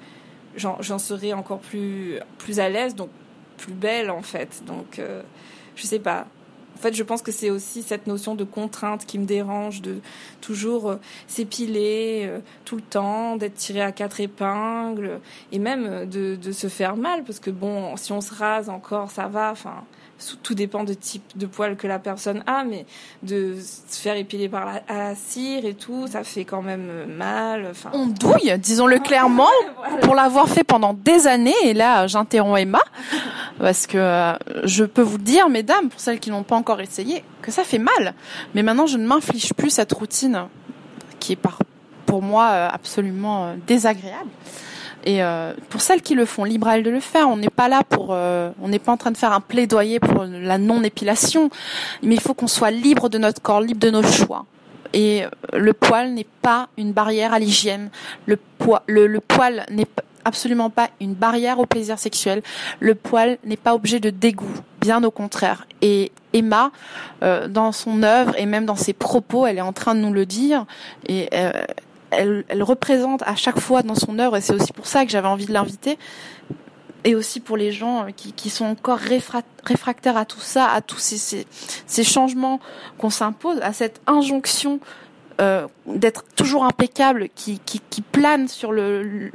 j'en 0.57 0.99
serai 0.99 1.35
encore 1.35 1.61
plus 1.61 2.19
plus 2.39 2.59
à 2.59 2.69
l'aise, 2.69 2.95
donc 2.95 3.11
plus 3.59 3.75
belle 3.75 4.11
en 4.11 4.23
fait. 4.23 4.63
Donc 4.67 4.99
euh, 4.99 5.23
je 5.77 5.87
sais 5.87 5.99
pas. 5.99 6.27
En 6.75 6.79
fait, 6.79 6.95
je 6.95 7.03
pense 7.03 7.23
que 7.23 7.33
c'est 7.33 7.51
aussi 7.51 7.83
cette 7.83 8.07
notion 8.07 8.35
de 8.35 8.45
contrainte 8.45 9.07
qui 9.07 9.19
me 9.19 9.27
dérange, 9.27 9.83
de 9.83 10.01
toujours 10.41 10.91
euh, 10.91 10.97
s'épiler 11.27 12.31
tout 12.65 12.77
le 12.77 12.83
temps, 12.83 13.37
d'être 13.37 13.55
tiré 13.55 13.81
à 13.81 13.93
quatre 13.93 14.21
épingles, 14.21 15.21
et 15.53 15.59
même 15.59 16.07
de, 16.07 16.37
de, 16.37 16.53
se 16.53 16.69
faire 16.69 16.97
mal, 16.97 17.25
parce 17.25 17.41
que 17.41 17.51
bon, 17.51 17.97
si 17.97 18.13
on 18.13 18.21
se 18.21 18.35
rase 18.35 18.69
encore, 18.69 19.11
ça 19.11 19.29
va. 19.29 19.51
Enfin, 19.51 19.85
tout 20.43 20.55
dépend 20.55 20.85
de 20.85 20.95
type 20.95 21.25
de 21.37 21.47
poil 21.47 21.77
que 21.77 21.87
la 21.87 21.99
personne 21.99 22.43
a, 22.47 22.65
mais 22.65 22.87
de 23.23 23.57
se 23.61 24.01
faire 24.01 24.17
épiler 24.17 24.49
par 24.49 24.67
la, 24.89 25.15
cire 25.15 25.65
et 25.65 25.75
tout, 25.75 26.07
ça 26.07 26.25
fait 26.25 26.45
quand 26.45 26.63
même 26.63 26.87
euh, 26.89 27.07
mal. 27.07 27.69
Enfin, 27.71 27.91
on 27.93 28.07
douille, 28.07 28.57
disons-le 28.59 28.99
clairement, 28.99 29.49
pour 30.03 30.15
l'avoir 30.15 30.49
fait 30.49 30.65
pendant 30.65 30.95
des 30.95 31.27
années. 31.27 31.55
Et 31.65 31.75
là, 31.75 32.07
j'interromps 32.07 32.61
Emma 32.61 32.81
parce 33.59 33.87
que 33.87 33.99
euh, 33.99 34.33
je 34.65 34.85
peux 34.85 35.03
vous 35.03 35.19
dire, 35.19 35.49
mesdames, 35.49 35.89
pour 35.89 36.01
celles 36.01 36.21
qui 36.21 36.31
n'ont 36.31 36.43
pas 36.43 36.57
encore 36.65 36.81
essayé, 36.81 37.23
que 37.43 37.51
ça 37.51 37.63
fait 37.63 37.79
mal. 37.79 38.15
Mais 38.55 38.63
maintenant, 38.63 38.87
je 38.87 38.97
ne 38.97 39.07
m'inflige 39.07 39.53
plus 39.53 39.71
cette 39.71 39.93
routine 39.93 40.47
qui 41.21 41.33
est 41.33 41.37
par, 41.37 41.59
pour 42.07 42.23
moi 42.23 42.49
euh, 42.51 42.69
absolument 42.73 43.55
désagréable. 43.67 44.31
Et 45.05 45.23
euh, 45.23 45.53
pour 45.69 45.83
celles 45.83 46.01
qui 46.01 46.15
le 46.15 46.25
font, 46.25 46.45
libre 46.45 46.69
à 46.69 46.79
elles 46.79 46.83
de 46.83 46.91
le 46.91 47.01
faire. 47.01 47.29
On 47.29 47.37
n'est 47.37 47.51
pas 47.51 47.69
là 47.69 47.83
pour, 47.87 48.09
euh, 48.11 48.51
on 48.63 48.69
n'est 48.69 48.79
pas 48.79 48.93
en 48.93 48.97
train 48.97 49.11
de 49.11 49.19
faire 49.19 49.33
un 49.33 49.41
plaidoyer 49.41 50.01
pour 50.01 50.25
la 50.25 50.57
non-épilation, 50.57 51.51
mais 52.03 52.15
il 52.15 52.21
faut 52.21 52.35
qu'on 52.35 52.47
soit 52.47 52.71
libre 52.71 53.11
de 53.11 53.19
notre 53.19 53.43
corps, 53.43 53.61
libre 53.61 53.81
de 53.81 53.91
nos 53.91 54.03
choix. 54.03 54.47
Et 54.95 55.25
euh, 55.25 55.29
le 55.59 55.75
poil 55.75 56.15
n'est 56.15 56.27
pas 56.41 56.69
une 56.79 56.93
barrière 56.93 57.35
à 57.35 57.39
l'hygiène. 57.39 57.91
Le, 58.27 58.39
le, 58.87 59.07
le 59.07 59.21
poil 59.21 59.67
n'est 59.71 59.89
absolument 60.25 60.71
pas 60.71 60.91
une 61.01 61.15
barrière 61.15 61.59
au 61.59 61.67
plaisir 61.67 61.99
sexuel. 61.99 62.43
Le 62.81 62.95
poil 62.95 63.39
n'est 63.45 63.57
pas 63.57 63.75
objet 63.75 64.01
de 64.01 64.11
dégoût, 64.11 64.55
bien 64.81 65.03
au 65.05 65.11
contraire. 65.11 65.67
Et 65.83 66.13
Emma, 66.33 66.73
euh, 67.23 67.49
dans 67.49 67.73
son 67.73 68.03
œuvre 68.03 68.35
et 68.39 68.47
même 68.47 68.67
dans 68.67 68.77
ses 68.77 68.93
propos, 68.93 69.47
elle 69.47 69.59
est 69.59 69.63
en 69.63 69.73
train 69.73 69.95
de 69.95 70.01
nous 70.01 70.13
le 70.13 70.27
dire. 70.27 70.67
Et 71.07 71.29
euh, 71.35 71.53
elle, 72.11 72.63
représente 72.63 73.23
à 73.23 73.35
chaque 73.35 73.61
fois 73.61 73.83
dans 73.83 73.95
son 73.95 74.19
œuvre, 74.19 74.37
et 74.37 74.41
c'est 74.41 74.55
aussi 74.55 74.73
pour 74.73 74.87
ça 74.87 75.05
que 75.05 75.11
j'avais 75.11 75.29
envie 75.29 75.47
de 75.47 75.53
l'inviter, 75.53 75.99
et 77.05 77.15
aussi 77.15 77.41
pour 77.41 77.57
les 77.57 77.71
gens 77.71 78.07
qui, 78.17 78.51
sont 78.51 78.65
encore 78.65 78.99
réfractaires 78.99 80.17
à 80.17 80.25
tout 80.25 80.41
ça, 80.41 80.67
à 80.67 80.81
tous 80.81 80.99
ces, 80.99 82.05
changements 82.05 82.61
qu'on 82.99 83.11
s'impose, 83.11 83.59
à 83.63 83.73
cette 83.73 84.01
injonction 84.07 84.81
euh, 85.41 85.67
d'être 85.87 86.25
toujours 86.37 86.65
impeccable 86.65 87.29
qui, 87.35 87.61
plane 88.13 88.49
sur 88.49 88.73
le, 88.73 89.31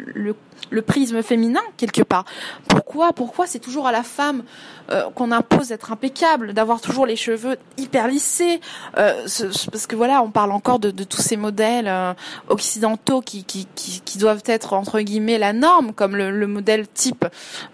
le 0.70 0.82
prisme 0.82 1.22
féminin 1.22 1.62
quelque 1.78 2.02
part. 2.02 2.26
Pourquoi 2.68 3.14
Pourquoi 3.14 3.48
c'est 3.48 3.60
toujours 3.60 3.88
à 3.88 3.92
la 3.92 4.04
femme 4.04 4.44
euh, 4.92 5.10
qu'on 5.16 5.32
impose 5.32 5.70
d'être 5.70 5.92
impeccable, 5.92 6.54
d'avoir 6.54 6.82
toujours 6.82 7.06
les 7.06 7.16
cheveux 7.16 7.58
hyper 7.78 8.08
lissés 8.08 8.60
euh, 8.98 9.26
Parce 9.72 9.88
que 9.88 9.96
voilà, 9.96 10.22
on 10.22 10.32
parle 10.32 10.52
encore 10.52 10.80
de, 10.80 10.92
tous 11.04 11.22
ces 11.22 11.38
modèles 11.38 11.92
occidentaux 12.48 13.22
qui, 13.22 13.44
qui, 13.44 13.68
qui, 13.76 14.02
qui, 14.02 14.18
doivent 14.18 14.44
être 14.46 14.74
entre 14.74 15.00
guillemets 15.02 15.38
la 15.38 15.54
norme, 15.54 15.94
comme 15.94 16.16
le, 16.16 16.32
le 16.32 16.48
modèle 16.48 16.88
type 16.88 17.26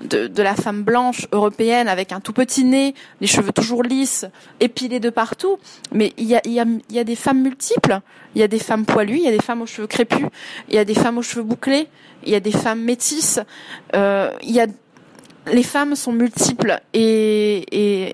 de, 0.01 0.27
de, 0.27 0.43
la 0.43 0.55
femme 0.55 0.83
blanche 0.83 1.27
européenne 1.31 1.87
avec 1.87 2.11
un 2.11 2.19
tout 2.19 2.33
petit 2.33 2.63
nez, 2.63 2.93
les 3.21 3.27
cheveux 3.27 3.51
toujours 3.51 3.83
lisses, 3.83 4.27
épilés 4.59 4.99
de 4.99 5.09
partout. 5.09 5.57
Mais 5.91 6.13
il 6.17 6.25
y 6.25 6.35
a, 6.35 6.41
il 6.45 6.53
y 6.89 6.99
a 6.99 7.03
des 7.03 7.15
femmes 7.15 7.41
multiples. 7.41 8.01
Il 8.35 8.41
y 8.41 8.43
a 8.43 8.47
des 8.47 8.59
femmes 8.59 8.85
poilues, 8.85 9.17
il 9.17 9.23
y 9.23 9.27
a 9.27 9.31
des 9.31 9.41
femmes 9.41 9.61
aux 9.61 9.65
cheveux 9.65 9.87
crépus, 9.87 10.25
il 10.67 10.75
y 10.75 10.77
a 10.77 10.85
des 10.85 10.93
femmes 10.93 11.17
aux 11.17 11.21
cheveux 11.21 11.43
bouclés, 11.43 11.87
il 12.23 12.31
y 12.31 12.35
a 12.35 12.41
des 12.41 12.51
femmes 12.51 12.81
métisses, 12.81 13.39
euh, 13.95 14.29
il 14.43 14.51
y 14.51 14.59
a 14.59 14.67
les 15.47 15.63
femmes 15.63 15.95
sont 15.95 16.11
multiples 16.11 16.79
et, 16.93 18.13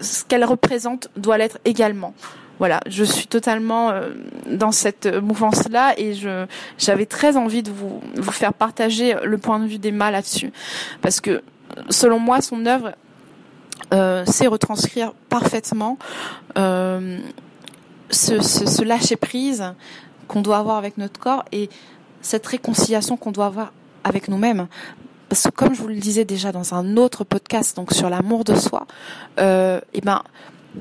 ce 0.00 0.24
qu'elles 0.24 0.44
représentent 0.44 1.08
doit 1.16 1.36
l'être 1.38 1.58
également. 1.64 2.14
Voilà, 2.58 2.80
je 2.86 3.02
suis 3.02 3.26
totalement 3.26 3.90
euh, 3.90 4.10
dans 4.46 4.70
cette 4.70 5.06
mouvance-là 5.06 5.94
et 5.98 6.14
je 6.14 6.46
j'avais 6.78 7.06
très 7.06 7.36
envie 7.36 7.62
de 7.62 7.70
vous 7.70 8.00
vous 8.14 8.32
faire 8.32 8.54
partager 8.54 9.16
le 9.24 9.38
point 9.38 9.58
de 9.58 9.66
vue 9.66 9.78
d'Emma 9.78 10.10
là-dessus 10.10 10.52
parce 11.02 11.20
que 11.20 11.42
selon 11.90 12.18
moi 12.18 12.40
son 12.40 12.64
œuvre 12.66 12.92
euh, 13.92 14.24
sait 14.24 14.46
retranscrire 14.46 15.12
parfaitement 15.28 15.98
ce, 18.14 18.84
lâcher 18.84 19.16
prise 19.16 19.74
qu'on 20.28 20.40
doit 20.40 20.58
avoir 20.58 20.76
avec 20.76 20.98
notre 20.98 21.20
corps 21.20 21.44
et 21.52 21.68
cette 22.22 22.46
réconciliation 22.46 23.16
qu'on 23.16 23.32
doit 23.32 23.46
avoir 23.46 23.72
avec 24.04 24.28
nous-mêmes. 24.28 24.68
Parce 25.28 25.42
que 25.44 25.50
comme 25.50 25.74
je 25.74 25.80
vous 25.80 25.88
le 25.88 25.96
disais 25.96 26.24
déjà 26.24 26.52
dans 26.52 26.74
un 26.74 26.96
autre 26.96 27.24
podcast, 27.24 27.76
donc 27.76 27.92
sur 27.92 28.08
l'amour 28.08 28.44
de 28.44 28.54
soi, 28.54 28.86
euh, 29.38 29.78
et 29.92 29.98
eh 29.98 30.00
ben 30.00 30.22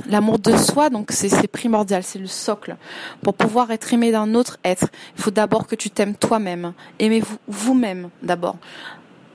l'amour 0.07 0.39
de 0.39 0.55
soi, 0.57 0.89
donc 0.89 1.11
c'est 1.11 1.47
primordial, 1.47 2.03
c'est 2.03 2.19
le 2.19 2.27
socle. 2.27 2.77
Pour 3.21 3.33
pouvoir 3.33 3.71
être 3.71 3.93
aimé 3.93 4.11
d'un 4.11 4.33
autre 4.35 4.57
être, 4.63 4.87
il 5.15 5.21
faut 5.21 5.31
d'abord 5.31 5.67
que 5.67 5.75
tu 5.75 5.89
t'aimes 5.89 6.15
toi-même. 6.15 6.73
Aimez-vous 6.99 7.37
vous-même 7.47 8.09
d'abord. 8.21 8.57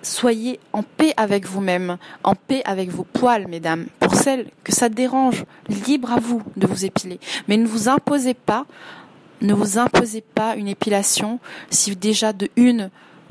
Soyez 0.02 0.60
en 0.72 0.82
paix 0.82 1.12
avec 1.16 1.46
vous-même, 1.46 1.98
en 2.22 2.34
paix 2.34 2.62
avec 2.64 2.90
vos 2.90 3.04
poils, 3.04 3.48
mesdames. 3.48 3.86
Pour 3.98 4.14
celles 4.14 4.48
que 4.64 4.72
ça 4.72 4.88
dérange, 4.88 5.44
libre 5.86 6.12
à 6.12 6.20
vous 6.20 6.42
de 6.56 6.66
vous 6.66 6.84
épiler. 6.84 7.18
Mais 7.48 7.56
ne 7.56 7.66
vous 7.66 7.88
imposez 7.88 8.34
pas 8.34 8.66
ne 9.40 9.54
vous 9.54 9.78
imposez 9.78 10.20
pas 10.20 10.56
une 10.56 10.68
épilation 10.68 11.38
si 11.70 11.94
déjà 11.94 12.32
de 12.32 12.48
une, 12.56 12.90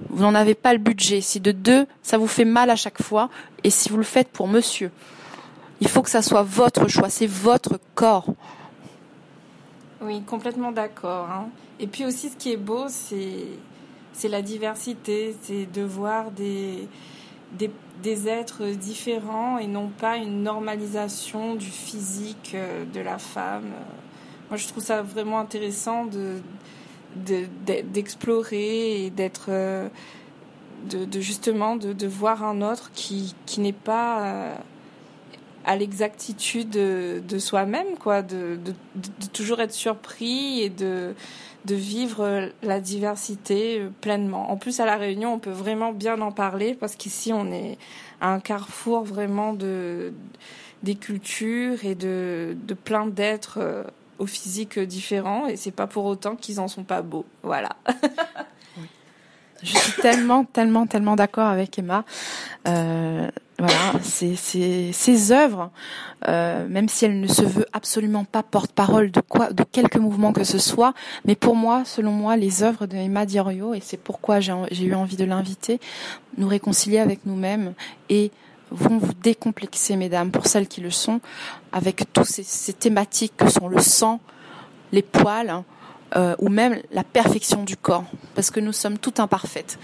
vous 0.09 0.23
n'en 0.23 0.35
avez 0.35 0.55
pas 0.55 0.73
le 0.73 0.79
budget, 0.79 1.21
si 1.21 1.39
de 1.39 1.51
deux, 1.51 1.85
ça 2.01 2.17
vous 2.17 2.27
fait 2.27 2.45
mal 2.45 2.69
à 2.69 2.75
chaque 2.75 3.01
fois, 3.01 3.29
et 3.63 3.69
si 3.69 3.89
vous 3.89 3.97
le 3.97 4.03
faites 4.03 4.29
pour 4.29 4.47
monsieur. 4.47 4.91
Il 5.81 5.87
faut 5.87 6.01
que 6.01 6.09
ça 6.09 6.21
soit 6.21 6.43
votre 6.43 6.87
choix, 6.87 7.09
c'est 7.09 7.27
votre 7.27 7.79
corps. 7.93 8.27
Oui, 10.01 10.21
complètement 10.23 10.71
d'accord. 10.71 11.29
Hein. 11.29 11.49
Et 11.79 11.87
puis 11.87 12.05
aussi, 12.05 12.29
ce 12.29 12.35
qui 12.35 12.51
est 12.51 12.57
beau, 12.57 12.85
c'est 12.87 13.47
c'est 14.17 14.29
la 14.29 14.41
diversité, 14.41 15.35
c'est 15.43 15.71
de 15.71 15.83
voir 15.83 16.31
des, 16.31 16.89
des, 18.01 18.27
êtres 18.27 18.65
différents 18.71 19.59
et 19.59 19.67
non 19.67 19.89
pas 19.89 20.17
une 20.17 20.41
normalisation 20.41 21.53
du 21.53 21.67
physique 21.67 22.53
euh, 22.55 22.83
de 22.91 22.99
la 22.99 23.19
femme. 23.19 23.69
Moi, 24.49 24.57
je 24.57 24.67
trouve 24.67 24.83
ça 24.83 25.01
vraiment 25.03 25.39
intéressant 25.39 26.05
de 26.05 26.41
d'explorer 27.15 29.05
et 29.05 29.09
d'être 29.09 29.47
euh, 29.49 29.87
de, 30.89 31.05
de, 31.05 31.19
justement 31.19 31.75
de, 31.75 31.93
de, 31.93 32.05
voir 32.05 32.43
un 32.43 32.61
autre 32.61 32.91
qui, 32.93 33.33
qui 33.47 33.59
n'est 33.59 33.73
pas 33.73 34.23
euh, 34.23 34.55
à 35.67 35.75
l'exactitude 35.75 36.69
de, 36.69 37.39
soi-même 37.39 37.97
quoi 37.99 38.21
de, 38.23 38.57
toujours 39.33 39.59
être 39.59 39.73
surpris 39.73 40.61
et 40.61 40.69
de 40.69 41.13
vivre 41.75 42.49
la 42.63 42.79
diversité 42.79 43.79
euh, 43.79 43.89
pleinement. 44.01 44.51
En 44.51 44.57
plus, 44.57 44.79
à 44.79 44.85
La 44.85 44.95
Réunion, 44.95 45.33
on 45.33 45.39
peut 45.39 45.51
vraiment 45.51 45.91
bien 45.91 46.19
en 46.21 46.31
parler 46.31 46.73
parce 46.73 46.95
qu'ici, 46.95 47.33
on 47.33 47.51
est 47.51 47.77
à 48.21 48.31
un 48.33 48.39
carrefour 48.39 49.03
vraiment 49.03 49.53
de, 49.53 50.13
des 50.83 50.95
cultures 50.95 51.83
et 51.83 51.95
de, 51.95 52.55
de 52.65 52.73
plein 52.73 53.05
d'êtres 53.05 53.59
euh, 53.59 53.83
au 54.17 54.25
physique 54.25 54.79
différents 54.79 55.47
et 55.47 55.57
c'est 55.57 55.71
pas 55.71 55.87
pour 55.87 56.05
autant 56.05 56.35
qu'ils 56.35 56.59
en 56.59 56.67
sont 56.67 56.83
pas 56.83 57.01
beaux. 57.01 57.25
Voilà. 57.43 57.75
Je 59.63 59.77
suis 59.77 60.01
tellement, 60.01 60.43
tellement, 60.45 60.85
tellement 60.85 61.15
d'accord 61.15 61.47
avec 61.47 61.77
Emma. 61.79 62.03
Euh, 62.67 63.27
voilà, 63.59 63.93
ces, 64.03 65.31
œuvres, 65.31 65.71
euh, 66.27 66.67
même 66.67 66.87
si 66.87 67.05
elle 67.05 67.19
ne 67.19 67.27
se 67.27 67.41
veut 67.41 67.65
absolument 67.73 68.23
pas 68.23 68.43
porte-parole 68.43 69.09
de 69.09 69.19
quoi, 69.19 69.51
de 69.51 69.63
quelque 69.63 69.97
mouvement 69.97 70.31
que 70.31 70.43
ce 70.43 70.59
soit, 70.59 70.93
mais 71.25 71.35
pour 71.35 71.55
moi, 71.55 71.83
selon 71.83 72.11
moi, 72.11 72.37
les 72.37 72.61
œuvres 72.61 72.85
de 72.85 72.95
Emma 72.95 73.25
Diorio, 73.25 73.73
et 73.73 73.79
c'est 73.79 73.97
pourquoi 73.97 74.39
j'ai 74.39 74.53
eu 74.83 74.93
envie 74.93 75.15
de 75.15 75.25
l'inviter, 75.25 75.79
nous 76.37 76.47
réconcilier 76.47 76.99
avec 76.99 77.25
nous-mêmes 77.25 77.73
et 78.09 78.31
vont 78.69 78.99
vous 78.99 79.13
décomplexer, 79.23 79.95
mesdames, 79.95 80.29
pour 80.29 80.45
celles 80.45 80.67
qui 80.67 80.81
le 80.81 80.91
sont, 80.91 81.19
avec 81.71 82.03
tous 82.13 82.25
ces, 82.25 82.43
ces 82.43 82.73
thématiques 82.73 83.33
que 83.37 83.49
sont 83.49 83.69
le 83.69 83.81
sang, 83.81 84.19
les 84.91 85.01
poils, 85.01 85.49
hein, 85.49 85.65
euh, 86.15 86.35
ou 86.39 86.47
même 86.47 86.79
la 86.91 87.03
perfection 87.03 87.63
du 87.63 87.75
corps, 87.75 88.05
parce 88.33 88.49
que 88.49 88.61
nous 88.61 88.71
sommes 88.71 88.97
tout 88.97 89.15
imparfaites. 89.17 89.77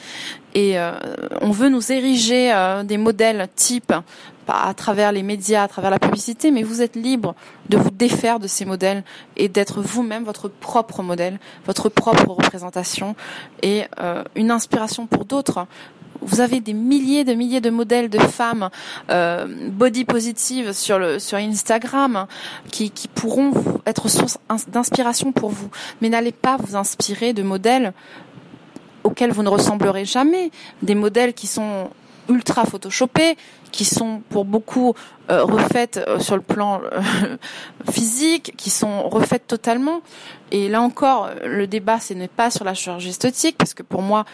Et 0.53 0.79
euh, 0.79 0.93
on 1.41 1.51
veut 1.51 1.67
nous 1.67 1.91
ériger 1.91 2.53
euh, 2.53 2.83
des 2.83 2.97
modèles 2.97 3.49
types 3.55 3.93
à 4.47 4.73
travers 4.73 5.11
les 5.11 5.23
médias, 5.23 5.63
à 5.63 5.67
travers 5.67 5.91
la 5.91 5.99
publicité, 5.99 6.51
mais 6.51 6.63
vous 6.63 6.81
êtes 6.81 6.95
libre 6.95 7.35
de 7.67 7.77
vous 7.77 7.91
défaire 7.91 8.39
de 8.39 8.47
ces 8.47 8.63
modèles 8.63 9.03
et 9.35 9.49
d'être 9.49 9.81
vous-même 9.81 10.23
votre 10.23 10.47
propre 10.47 11.03
modèle, 11.03 11.39
votre 11.65 11.89
propre 11.89 12.29
représentation 12.31 13.15
et 13.61 13.83
une 14.35 14.51
inspiration 14.51 15.07
pour 15.07 15.23
d'autres 15.23 15.65
vous 16.25 16.41
avez 16.41 16.59
des 16.59 16.73
milliers 16.73 17.23
de 17.23 17.33
milliers 17.33 17.61
de 17.61 17.69
modèles 17.69 18.09
de 18.09 18.19
femmes 18.19 18.69
euh, 19.09 19.45
body 19.69 20.05
positive 20.05 20.73
sur 20.73 20.99
Instagram 21.33 22.27
qui, 22.71 22.91
pourront 23.13 23.53
être 23.85 24.09
source 24.09 24.37
d'inspiration 24.67 25.31
pour 25.31 25.49
vous. 25.49 25.69
Mais 26.01 26.09
n'allez 26.09 26.31
pas 26.31 26.57
vous 26.57 26.75
inspirer 26.75 27.33
de 27.33 27.43
modèles 27.43 27.93
auxquels 29.03 29.31
vous 29.31 29.43
ne 29.43 29.49
ressemblerez 29.49 30.05
jamais, 30.05 30.51
des 30.81 30.95
modèles 30.95 31.33
qui 31.33 31.47
sont 31.47 31.89
ultra 32.29 32.65
photoshopés, 32.65 33.35
qui 33.71 33.85
sont 33.85 34.21
pour 34.29 34.45
beaucoup 34.45 34.93
euh, 35.29 35.43
refaites 35.43 35.99
euh, 36.07 36.19
sur 36.19 36.35
le 36.35 36.41
plan 36.41 36.81
euh, 36.81 37.01
physique, 37.91 38.53
qui 38.55 38.69
sont 38.69 39.09
refaites 39.09 39.47
totalement. 39.47 40.01
Et 40.51 40.69
là 40.69 40.81
encore, 40.81 41.29
le 41.43 41.67
débat, 41.67 41.99
ce 41.99 42.13
n'est 42.13 42.27
pas 42.27 42.49
sur 42.49 42.65
la 42.65 42.73
chirurgie 42.73 43.09
esthétique, 43.09 43.57
parce 43.57 43.73
que 43.73 43.83
pour 43.83 44.01
moi, 44.01 44.25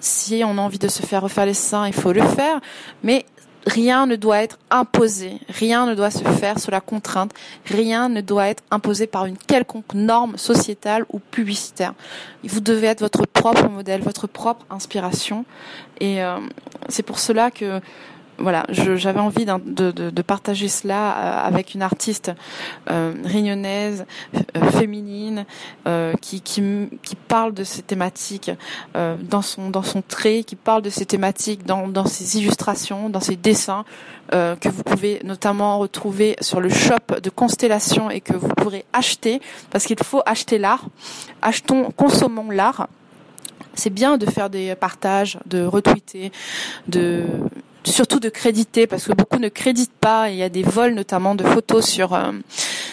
si 0.00 0.42
on 0.44 0.58
a 0.58 0.60
envie 0.60 0.78
de 0.78 0.88
se 0.88 1.02
faire 1.02 1.22
refaire 1.22 1.46
les 1.46 1.54
seins, 1.54 1.86
il 1.86 1.92
faut 1.92 2.12
le 2.12 2.22
faire, 2.22 2.60
mais 3.02 3.24
rien 3.66 4.06
ne 4.06 4.16
doit 4.16 4.42
être 4.42 4.58
imposé, 4.70 5.38
rien 5.48 5.86
ne 5.86 5.94
doit 5.94 6.10
se 6.10 6.24
faire 6.24 6.58
sous 6.58 6.70
la 6.70 6.80
contrainte, 6.80 7.32
rien 7.66 8.08
ne 8.08 8.20
doit 8.20 8.48
être 8.48 8.62
imposé 8.70 9.06
par 9.06 9.26
une 9.26 9.36
quelconque 9.36 9.94
norme 9.94 10.36
sociétale 10.36 11.04
ou 11.10 11.18
publicitaire. 11.18 11.94
Vous 12.44 12.60
devez 12.60 12.86
être 12.88 13.00
votre 13.00 13.26
propre 13.26 13.68
modèle, 13.68 14.00
votre 14.02 14.26
propre 14.26 14.64
inspiration, 14.70 15.44
et 16.00 16.22
euh, 16.22 16.38
c'est 16.88 17.02
pour 17.02 17.18
cela 17.18 17.50
que 17.50 17.80
voilà, 18.38 18.64
j'avais 18.70 19.20
envie 19.20 19.44
de, 19.44 20.22
partager 20.22 20.68
cela 20.68 21.16
euh, 21.16 21.46
avec 21.46 21.74
une 21.74 21.82
artiste 21.82 22.32
euh, 22.90 23.14
euh, 23.24 24.70
féminine, 24.70 25.44
euh, 25.86 26.12
qui, 26.20 26.42
parle 27.28 27.52
de 27.52 27.64
ces 27.64 27.82
thématiques 27.82 28.50
dans 28.94 29.42
son 29.42 30.02
trait, 30.06 30.44
qui 30.44 30.56
parle 30.56 30.82
de 30.82 30.90
ces 30.90 31.04
thématiques 31.04 31.64
dans, 31.66 31.88
dans 31.88 32.06
ses 32.06 32.38
illustrations, 32.38 33.10
dans 33.10 33.20
ses 33.20 33.36
dessins, 33.36 33.84
que 34.30 34.68
vous 34.68 34.82
pouvez 34.82 35.20
notamment 35.24 35.78
retrouver 35.78 36.36
sur 36.40 36.60
le 36.60 36.68
shop 36.68 37.20
de 37.22 37.30
Constellation 37.30 38.10
et 38.10 38.20
que 38.20 38.34
vous 38.34 38.48
pourrez 38.48 38.84
acheter, 38.92 39.40
parce 39.70 39.84
qu'il 39.84 39.98
faut 40.02 40.22
acheter 40.26 40.58
l'art. 40.58 40.86
Achetons, 41.42 41.90
consommons 41.90 42.50
l'art 42.50 42.88
c'est 43.74 43.90
bien 43.90 44.18
de 44.18 44.26
faire 44.26 44.50
des 44.50 44.74
partages, 44.74 45.38
de 45.46 45.64
retweeter, 45.64 46.32
de 46.88 47.24
surtout 47.84 48.20
de 48.20 48.28
créditer 48.28 48.86
parce 48.86 49.06
que 49.06 49.12
beaucoup 49.12 49.38
ne 49.38 49.48
créditent 49.48 49.92
pas. 49.92 50.30
Il 50.30 50.36
y 50.36 50.42
a 50.42 50.48
des 50.48 50.62
vols 50.62 50.94
notamment 50.94 51.34
de 51.34 51.44
photos 51.44 51.86
sur 51.86 52.14
euh, 52.14 52.32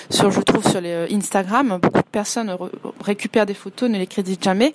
sur 0.10 0.32
je 0.32 0.41
trouve 0.41 0.67
sur 0.67 0.82
les 0.82 0.91
euh, 0.91 1.08
Instagram. 1.12 1.80
Beaucoup 1.82 2.02
de 2.02 2.10
personnes 2.12 2.56
récupèrent 3.04 3.45
des 3.45 3.54
photos, 3.54 3.89
ne 3.89 3.98
les 3.98 4.08
créditent 4.08 4.43
jamais. 4.43 4.74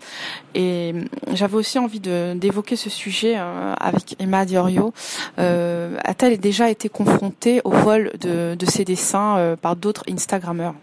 Et 0.54 0.92
euh, 0.94 1.02
j'avais 1.32 1.56
aussi 1.56 1.78
envie 1.78 2.00
de 2.00 2.34
d'évoquer 2.34 2.76
ce 2.76 2.90
sujet 2.90 3.36
avec 3.36 4.16
Emma 4.18 4.44
Diorio. 4.44 4.92
A-t-elle 5.36 6.38
déjà 6.38 6.70
été 6.70 6.88
confrontée 6.88 7.60
au 7.64 7.70
vol 7.70 8.12
de, 8.20 8.54
de 8.58 8.66
ses 8.66 8.84
dessins 8.84 9.56
par 9.60 9.76
d'autres 9.76 10.04
Instagrammeurs 10.10 10.74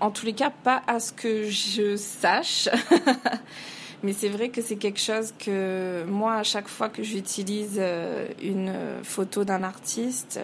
En 0.00 0.10
tous 0.10 0.26
les 0.26 0.32
cas, 0.32 0.50
pas 0.50 0.82
à 0.86 1.00
ce 1.00 1.12
que 1.12 1.48
je 1.48 1.96
sache. 1.96 2.68
Mais 4.02 4.12
c'est 4.12 4.28
vrai 4.28 4.50
que 4.50 4.60
c'est 4.60 4.76
quelque 4.76 5.00
chose 5.00 5.32
que 5.38 6.04
moi, 6.04 6.34
à 6.34 6.42
chaque 6.42 6.68
fois 6.68 6.88
que 6.88 7.02
j'utilise 7.02 7.76
euh, 7.78 8.26
une 8.42 8.72
photo 9.02 9.44
d'un 9.44 9.62
artiste, 9.62 10.40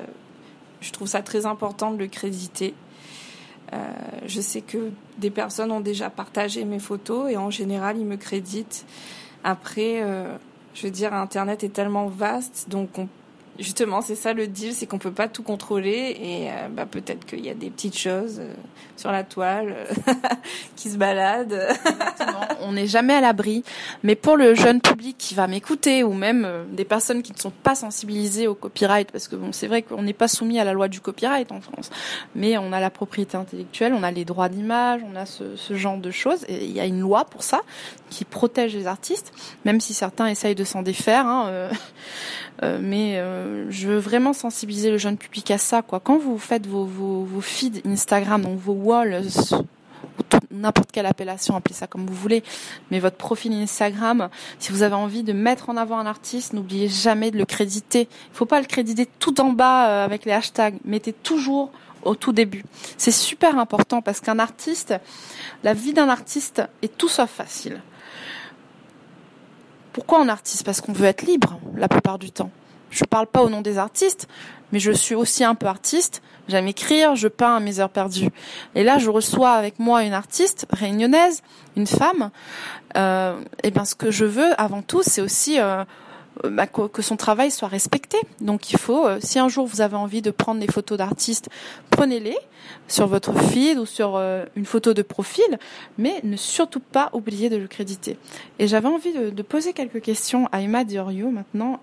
je 0.81 0.91
trouve 0.91 1.09
ça 1.09 1.23
très 1.23 1.47
important 1.47 1.93
de 1.93 1.99
le 1.99 2.09
créditer. 2.09 2.75
Euh, 3.73 3.77
je 4.27 4.41
sais 4.41 4.61
que 4.61 4.91
des 5.19 5.31
personnes 5.31 5.71
ont 5.71 5.81
déjà 5.81 6.11
partagé 6.11 6.65
mes 6.65 6.79
photos 6.79 7.31
et 7.31 7.37
en 7.37 7.51
général, 7.51 7.97
ils 7.99 8.05
me 8.05 8.17
créditent. 8.17 8.85
Après, 9.45 10.03
euh, 10.03 10.37
je 10.75 10.83
veux 10.83 10.91
dire, 10.91 11.15
Internet 11.15 11.65
est 11.65 11.73
tellement 11.73 12.07
vaste, 12.07 12.69
donc 12.69 12.99
on 12.99 13.09
Justement, 13.59 14.01
c'est 14.01 14.15
ça 14.15 14.33
le 14.33 14.47
deal, 14.47 14.73
c'est 14.73 14.87
qu'on 14.87 14.99
peut 14.99 15.13
pas 15.13 15.29
tout 15.29 15.43
contrôler 15.43 16.17
et 16.19 16.51
euh, 16.51 16.69
bah, 16.71 16.87
peut-être 16.87 17.27
qu'il 17.27 17.45
y 17.45 17.51
a 17.51 17.55
des 17.55 17.69
petites 17.69 17.99
choses 17.99 18.39
euh, 18.41 18.55
sur 18.97 19.13
la 19.13 19.25
toile 19.25 19.75
euh, 19.77 20.13
qui 20.77 20.89
se 20.89 20.97
baladent. 20.97 21.69
On 22.63 22.73
n'est 22.73 22.87
jamais 22.87 23.13
à 23.13 23.21
l'abri, 23.21 23.63
mais 24.05 24.15
pour 24.15 24.39
le 24.39 24.55
jeune 24.55 24.81
public 24.81 25.17
qui 25.19 25.35
va 25.35 25.49
m'écouter 25.49 26.03
ou 26.03 26.15
même 26.15 26.49
des 26.73 26.87
personnes 26.87 27.23
qui 27.23 27.33
ne 27.33 27.39
sont 27.39 27.51
pas 27.51 27.75
sensibilisées 27.75 28.47
au 28.47 28.55
copyright, 28.55 29.13
parce 29.13 29.29
que 29.29 29.37
bon, 29.37 29.53
c'est 29.53 29.67
vrai 29.67 29.83
qu'on 29.83 30.03
n'est 30.03 30.15
pas 30.15 30.29
soumis 30.29 30.59
à 30.59 30.65
la 30.65 30.73
loi 30.73 30.89
du 30.89 31.01
copyright 31.01 31.53
en 31.53 31.61
France, 31.61 31.91
mais 32.35 32.57
on 32.57 32.73
a 32.73 32.81
la 32.81 32.91
propriété 32.91 33.37
intellectuelle, 33.37 33.93
on 33.93 34.03
a 34.03 34.11
les 34.11 34.25
droits 34.25 34.49
d'image, 34.49 35.03
on 35.13 35.15
a 35.15 35.27
ce, 35.27 35.57
ce 35.57 35.75
genre 35.75 35.99
de 35.99 36.11
choses 36.11 36.45
et 36.49 36.65
il 36.65 36.73
y 36.73 36.81
a 36.81 36.87
une 36.87 37.01
loi 37.01 37.27
pour 37.27 37.43
ça 37.43 37.61
qui 38.09 38.25
protège 38.25 38.75
les 38.75 38.87
artistes, 38.87 39.33
même 39.67 39.81
si 39.81 39.93
certains 39.93 40.29
essayent 40.29 40.55
de 40.55 40.65
s'en 40.65 40.81
défaire. 40.81 41.27
Hein, 41.27 41.69
mais 42.81 43.21
je 43.69 43.89
veux 43.89 43.99
vraiment 43.99 44.33
sensibiliser 44.33 44.91
le 44.91 44.99
jeune 44.99 45.17
public 45.17 45.51
à 45.51 45.59
ça. 45.59 45.83
Quoi. 45.83 46.01
Quand 46.01 46.19
vous 46.19 46.39
faites 46.39 46.67
vos, 46.67 46.85
vos, 46.85 47.25
vos 47.25 47.41
feeds 47.41 47.83
Instagram, 47.87 48.43
donc 48.43 48.59
vos 48.59 48.73
walls, 48.73 49.23
n'importe 50.51 50.93
quelle 50.93 51.07
appellation, 51.07 51.57
appelez 51.57 51.75
ça 51.75 51.87
comme 51.87 52.07
vous 52.07 52.15
voulez, 52.15 52.43
mais 52.91 53.01
votre 53.01 53.17
profil 53.17 53.53
Instagram, 53.53 54.29
si 54.59 54.73
vous 54.73 54.83
avez 54.83 54.95
envie 54.95 55.23
de 55.23 55.33
mettre 55.33 55.69
en 55.71 55.77
avant 55.77 55.99
un 55.99 56.07
artiste, 56.07 56.53
n'oubliez 56.53 56.89
jamais 56.89 57.31
de 57.31 57.39
le 57.39 57.45
créditer. 57.45 58.09
Il 58.33 58.37
faut 58.37 58.47
pas 58.47 58.61
le 58.61 58.67
créditer 58.67 59.07
tout 59.19 59.41
en 59.41 59.53
bas 59.53 59.89
euh, 59.89 60.05
avec 60.05 60.25
les 60.25 60.33
hashtags. 60.33 60.77
Mettez 60.85 61.13
toujours 61.13 61.71
au 62.05 62.15
tout 62.15 62.33
début. 62.33 62.65
C'est 62.97 63.13
super 63.13 63.59
important 63.59 64.03
parce 64.03 64.21
qu'un 64.21 64.39
artiste, 64.39 64.95
la 65.63 65.75
vie 65.75 65.93
d'un 65.93 66.09
artiste 66.09 66.63
est 66.83 66.97
tout 66.97 67.09
sauf 67.09 67.31
facile. 67.31 67.81
Pourquoi 69.93 70.21
un 70.21 70.29
artiste? 70.29 70.65
Parce 70.65 70.81
qu'on 70.81 70.93
veut 70.93 71.07
être 71.07 71.23
libre 71.23 71.61
la 71.77 71.89
plupart 71.89 72.19
du 72.19 72.31
temps. 72.31 72.51
Je 72.93 73.05
parle 73.05 73.27
pas 73.27 73.43
au 73.43 73.49
nom 73.49 73.63
des 73.63 73.79
artistes, 73.79 74.29
mais 74.71 74.79
je 74.79 74.93
suis 74.93 75.15
aussi 75.15 75.43
un 75.43 75.55
peu 75.55 75.67
artiste. 75.67 76.23
J'aime 76.47 76.69
écrire, 76.69 77.17
je 77.17 77.29
peins 77.29 77.57
à 77.57 77.61
mes 77.61 77.81
heures 77.81 77.91
perdues. 77.91 78.31
Et 78.75 78.85
là, 78.85 78.99
je 78.99 79.09
reçois 79.09 79.53
avec 79.53 79.79
moi 79.79 80.05
une 80.05 80.13
artiste 80.13 80.67
réunionnaise, 80.71 81.43
une 81.77 81.87
femme. 81.87 82.31
Euh, 82.97 83.41
et 83.63 83.71
ben, 83.71 83.85
ce 83.85 83.95
que 83.95 84.11
je 84.11 84.27
veux 84.27 84.61
avant 84.61 84.83
tout, 84.83 85.03
c'est 85.03 85.23
aussi 85.23 85.59
euh, 85.59 85.85
bah, 86.45 86.67
que 86.67 87.01
son 87.01 87.17
travail 87.17 87.51
soit 87.51 87.69
respecté. 87.69 88.19
Donc 88.41 88.73
il 88.73 88.79
faut, 88.79 89.07
si 89.21 89.39
un 89.39 89.49
jour 89.49 89.67
vous 89.67 89.81
avez 89.81 89.97
envie 89.97 90.21
de 90.21 90.31
prendre 90.31 90.61
des 90.61 90.71
photos 90.71 90.99
d'artistes, 90.99 91.49
prenez-les 91.91 92.37
sur 92.89 93.07
votre 93.07 93.33
feed 93.33 93.79
ou 93.79 93.87
sur 93.87 94.19
une 94.57 94.67
photo 94.67 94.93
de 94.93 95.03
profil, 95.03 95.59
mais 95.97 96.21
ne 96.25 96.37
surtout 96.37 96.81
pas 96.81 97.09
oublier 97.13 97.49
de 97.49 97.57
le 97.57 97.69
créditer. 97.69 98.19
Et 98.59 98.67
j'avais 98.67 98.89
envie 98.89 99.13
de, 99.13 99.31
de, 99.31 99.43
poser 99.43 99.73
quelques 99.73 100.01
questions 100.03 100.49
à 100.53 100.61
Emma 100.61 100.85
Diorio 100.85 101.31
maintenant 101.31 101.81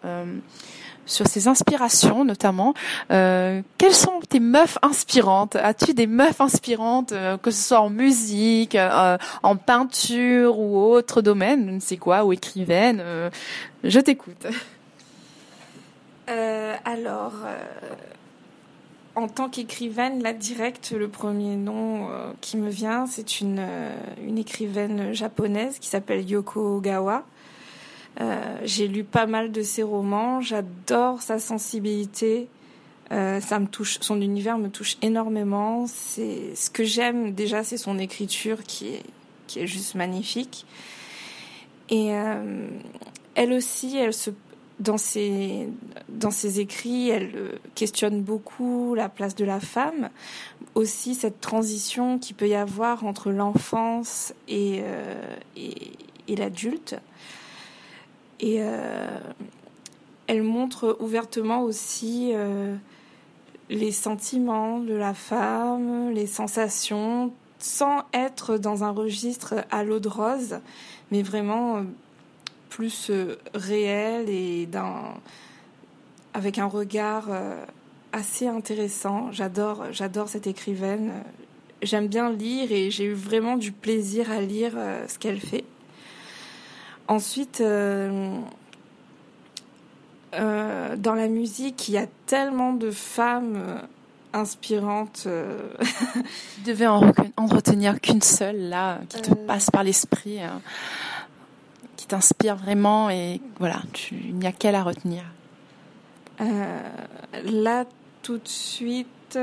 sur 1.10 1.28
ses 1.28 1.48
inspirations 1.48 2.24
notamment. 2.24 2.74
Euh, 3.12 3.62
quelles 3.78 3.94
sont 3.94 4.20
tes 4.28 4.40
meufs 4.40 4.78
inspirantes? 4.82 5.56
As-tu 5.56 5.94
des 5.94 6.08
meufs 6.08 6.42
inspirantes, 6.42 7.12
euh, 7.12 7.38
que 7.38 7.52
ce 7.52 7.68
soit 7.70 7.82
en 7.82 7.90
musique, 7.90 8.76
euh, 8.76 9.18
en 9.44 9.56
peinture 9.56 10.60
ou 10.60 10.78
autre 10.78 11.22
domaine, 11.22 11.68
je 11.68 11.72
ne 11.76 11.80
sais 11.80 11.98
quoi, 11.98 12.24
ou 12.26 12.34
écrivaine 12.34 13.04
Je 13.84 14.00
t'écoute. 14.00 14.48
alors, 16.86 17.34
en 19.16 19.28
tant 19.28 19.50
qu'écrivaine, 19.50 20.22
là 20.22 20.34
direct, 20.34 20.92
le 20.92 21.08
premier 21.08 21.56
nom 21.56 22.08
qui 22.42 22.58
me 22.58 22.70
vient, 22.70 23.06
c'est 23.08 23.42
une, 23.42 23.66
une 24.26 24.38
écrivaine 24.38 25.14
japonaise 25.14 25.80
qui 25.80 25.88
s'appelle 25.88 26.30
Yoko 26.30 26.78
Ogawa. 26.78 27.24
Euh, 28.20 28.60
j'ai 28.64 28.88
lu 28.88 29.04
pas 29.04 29.26
mal 29.26 29.52
de 29.52 29.62
ses 29.62 29.84
romans. 29.84 30.42
J'adore 30.42 31.22
sa 31.22 31.40
sensibilité. 31.40 32.48
Euh, 33.12 33.40
ça 33.40 33.60
me 33.60 33.68
touche, 33.68 33.98
son 34.02 34.22
univers 34.22 34.58
me 34.58 34.70
touche 34.70 34.98
énormément. 35.02 35.86
C'est 35.88 36.54
ce 36.56 36.70
que 36.70 36.84
j'aime 36.84 37.34
déjà, 37.34 37.64
c'est 37.64 37.78
son 37.78 37.98
écriture 37.98 38.64
qui 38.64 38.90
est 39.56 39.68
juste 39.68 39.96
magnifique. 39.96 40.66
Et 41.90 42.14
euh, 42.14 42.68
elle 43.36 43.54
aussi, 43.54 43.98
dans 44.80 44.98
ses 44.98 46.60
écrits, 46.60 47.10
elle 47.10 47.60
questionne 47.74 48.22
beaucoup 48.22 48.94
la 48.94 49.10
place 49.10 49.34
de 49.34 49.46
la 49.46 49.60
femme, 49.60 50.10
aussi 50.76 51.16
cette 51.16 51.42
transition 51.42 52.20
qui 52.20 52.34
peut 52.34 52.48
y 52.48 52.54
avoir 52.54 53.06
entre 53.06 53.32
l'enfance 53.32 54.34
et 54.48 54.84
l'adulte. 56.28 56.96
Et 58.40 58.58
euh, 58.60 59.20
elle 60.28 60.44
montre 60.44 60.98
ouvertement 61.00 61.62
aussi 61.62 62.32
euh, 62.34 62.76
les 63.70 63.92
sentiments 63.92 64.80
de 64.80 64.94
la 64.94 65.14
femme, 65.14 66.12
les 66.12 66.28
sensations, 66.28 67.34
sans 67.60 68.04
être 68.14 68.58
dans 68.58 68.84
un 68.84 68.92
registre 68.92 69.56
à 69.72 69.84
l'eau 69.84 70.00
de 70.00 70.08
rose, 70.08 70.60
mais 71.12 71.22
vraiment 71.22 71.78
euh, 71.78 71.82
plus 72.70 73.12
réel 73.54 74.30
et 74.30 74.70
avec 76.36 76.60
un 76.60 76.68
regard 76.68 77.28
assez 78.14 78.48
intéressant. 78.48 79.32
J'adore, 79.32 79.86
j'adore 79.92 80.30
cette 80.30 80.46
écrivaine. 80.46 81.12
J'aime 81.82 82.08
bien 82.08 82.32
lire 82.32 82.72
et 82.72 82.92
j'ai 82.92 83.06
eu 83.06 83.14
vraiment 83.14 83.58
du 83.58 83.72
plaisir 83.72 84.30
à 84.30 84.40
lire 84.40 84.74
ce 85.08 85.18
qu'elle 85.18 85.40
fait. 85.40 85.66
Ensuite, 87.10 87.62
euh, 87.62 88.40
euh, 90.36 90.96
dans 90.96 91.16
la 91.16 91.28
musique, 91.28 91.90
il 91.90 91.96
y 91.96 91.98
a 91.98 92.06
tellement 92.28 92.74
de 92.74 92.92
femmes 92.92 93.56
euh, 93.58 93.82
inspirantes. 94.34 95.28
tu 96.56 96.62
devais 96.62 96.86
en, 96.86 97.00
retenir 97.48 98.00
qu'une 98.00 98.22
seule, 98.22 98.70
là, 98.70 99.00
qui 99.10 99.24
te 99.24 99.34
passe 99.34 99.72
par 99.72 99.84
l'esprit, 99.84 100.38
qui 101.98 102.06
t'inspire 102.06 102.58
vraiment, 102.58 103.10
et 103.10 103.42
voilà, 103.58 103.82
il 104.12 104.36
n'y 104.36 104.46
a 104.46 104.52
qu'elle 104.52 104.76
à 104.76 104.84
retenir. 104.84 105.24
là, 106.40 107.86
tout 108.22 108.38
de 108.38 108.48
suite. 108.48 109.36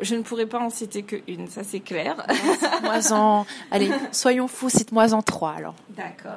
Je 0.00 0.14
ne 0.14 0.22
pourrais 0.22 0.46
pas 0.46 0.58
en 0.58 0.70
citer 0.70 1.02
qu'une, 1.02 1.48
ça 1.48 1.62
c'est 1.62 1.80
clair. 1.80 2.26
Cite-moi 2.30 3.12
en. 3.12 3.46
Allez, 3.70 3.90
soyons 4.12 4.48
fous, 4.48 4.68
cite-moi 4.68 5.12
en 5.14 5.22
trois 5.22 5.52
alors. 5.52 5.74
D'accord. 5.90 6.32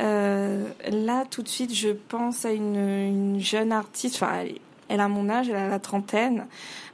Euh, 0.00 0.66
là, 0.90 1.24
tout 1.30 1.42
de 1.42 1.48
suite, 1.48 1.74
je 1.74 1.90
pense 1.90 2.44
à 2.44 2.52
une, 2.52 3.38
jeune 3.38 3.72
artiste. 3.72 4.16
Enfin, 4.16 4.44
elle, 4.88 5.00
a 5.00 5.08
mon 5.08 5.28
âge, 5.28 5.48
elle 5.48 5.56
a 5.56 5.68
la 5.68 5.78
trentaine. 5.78 6.46